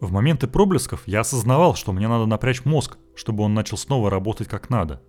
[0.00, 4.48] В моменты проблесков я осознавал, что мне надо напрячь мозг, чтобы он начал снова работать
[4.48, 5.00] как надо.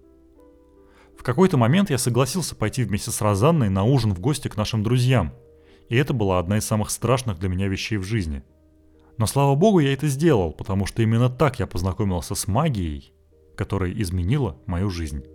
[1.20, 4.84] В какой-то момент я согласился пойти вместе с Розанной на ужин в гости к нашим
[4.84, 5.34] друзьям,
[5.90, 8.42] и это была одна из самых страшных для меня вещей в жизни.
[9.18, 13.12] Но слава богу, я это сделал, потому что именно так я познакомился с магией,
[13.58, 15.26] которая изменила мою жизнь.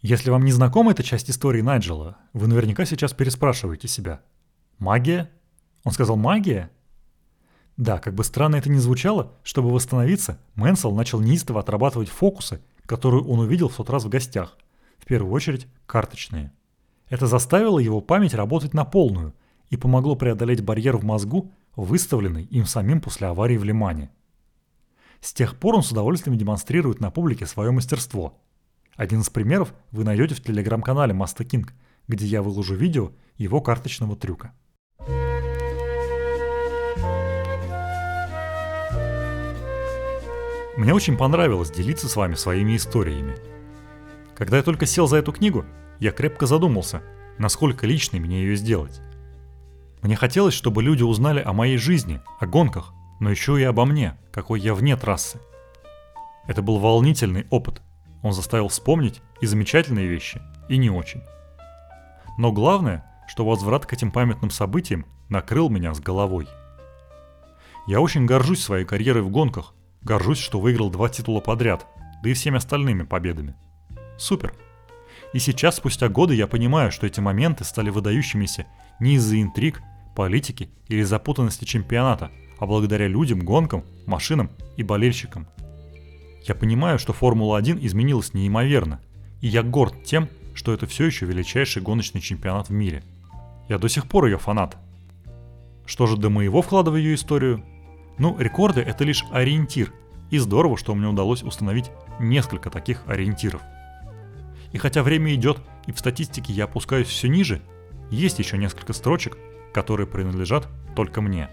[0.00, 4.22] Если вам не знакома эта часть истории Найджела, вы наверняка сейчас переспрашиваете себя.
[4.78, 5.28] Магия?
[5.82, 6.70] Он сказал магия?
[7.76, 13.22] Да, как бы странно это ни звучало, чтобы восстановиться, Мэнсел начал неистово отрабатывать фокусы, которые
[13.22, 14.56] он увидел в тот раз в гостях.
[14.98, 16.52] В первую очередь, карточные.
[17.08, 19.34] Это заставило его память работать на полную
[19.68, 24.10] и помогло преодолеть барьер в мозгу, выставленный им самим после аварии в Лимане.
[25.20, 28.38] С тех пор он с удовольствием демонстрирует на публике свое мастерство–
[28.96, 31.68] один из примеров вы найдете в телеграм-канале Master King,
[32.08, 34.52] где я выложу видео его карточного трюка.
[40.76, 43.36] Мне очень понравилось делиться с вами своими историями.
[44.36, 45.64] Когда я только сел за эту книгу,
[46.00, 47.02] я крепко задумался,
[47.38, 49.00] насколько личной мне ее сделать.
[50.02, 54.18] Мне хотелось, чтобы люди узнали о моей жизни, о гонках, но еще и обо мне,
[54.30, 55.40] какой я вне трассы.
[56.46, 57.80] Это был волнительный опыт,
[58.22, 61.22] он заставил вспомнить и замечательные вещи, и не очень.
[62.36, 66.46] Но главное, что возврат к этим памятным событиям накрыл меня с головой.
[67.86, 69.72] Я очень горжусь своей карьерой в гонках,
[70.06, 71.86] горжусь, что выиграл два титула подряд,
[72.22, 73.54] да и всеми остальными победами.
[74.16, 74.54] Супер!
[75.34, 78.66] И сейчас, спустя годы, я понимаю, что эти моменты стали выдающимися
[79.00, 79.82] не из-за интриг,
[80.14, 85.46] политики или запутанности чемпионата, а благодаря людям, гонкам, машинам и болельщикам–
[86.46, 89.00] я понимаю, что Формула-1 изменилась неимоверно,
[89.40, 93.02] и я горд тем, что это все еще величайший гоночный чемпионат в мире.
[93.68, 94.76] Я до сих пор ее фанат.
[95.86, 97.64] Что же до моего вклада в ее историю?
[98.18, 99.92] Ну, рекорды это лишь ориентир,
[100.30, 103.62] и здорово, что мне удалось установить несколько таких ориентиров.
[104.72, 107.62] И хотя время идет, и в статистике я опускаюсь все ниже,
[108.10, 109.36] есть еще несколько строчек,
[109.72, 111.50] которые принадлежат только мне.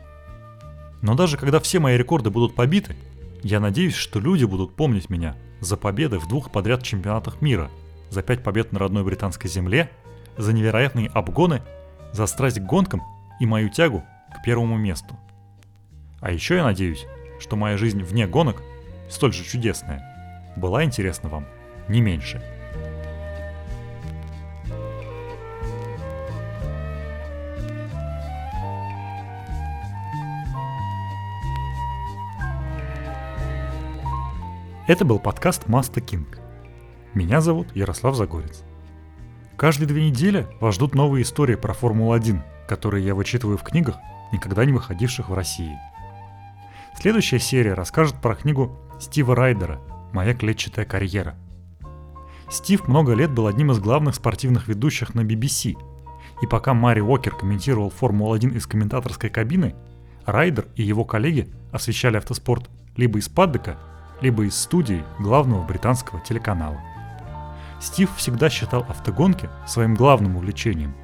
[1.02, 2.96] Но даже когда все мои рекорды будут побиты,
[3.44, 7.70] я надеюсь, что люди будут помнить меня за победы в двух подряд чемпионатах мира,
[8.10, 9.92] за пять побед на родной британской земле,
[10.38, 11.62] за невероятные обгоны,
[12.14, 13.02] за страсть к гонкам
[13.40, 14.04] и мою тягу
[14.34, 15.18] к первому месту.
[16.24, 17.06] А еще я надеюсь,
[17.38, 18.64] что моя жизнь вне гонок,
[19.10, 20.02] столь же чудесная,
[20.56, 21.46] была интересна вам
[21.90, 22.42] не меньше.
[34.88, 36.40] Это был подкаст Маста Кинг.
[37.14, 38.64] Меня зовут Ярослав Загорец.
[39.58, 43.98] Каждые две недели вас ждут новые истории про Формулу-1, которые я вычитываю в книгах,
[44.32, 45.78] никогда не выходивших в России.
[46.96, 49.82] Следующая серия расскажет про книгу Стива Райдера
[50.14, 51.36] «Моя клетчатая карьера».
[52.50, 55.76] Стив много лет был одним из главных спортивных ведущих на BBC,
[56.42, 59.76] и пока Мари Уокер комментировал Формулу-1 из комментаторской кабины,
[60.26, 63.78] Райдер и его коллеги освещали автоспорт либо из паддека,
[64.22, 66.80] либо из студии главного британского телеканала.
[67.82, 70.96] Стив всегда считал автогонки своим главным увлечением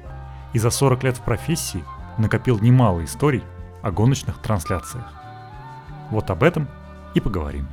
[0.54, 1.84] и за 40 лет в профессии
[2.16, 3.42] накопил немало историй
[3.82, 5.19] о гоночных трансляциях.
[6.10, 6.68] Вот об этом
[7.14, 7.66] и поговорим.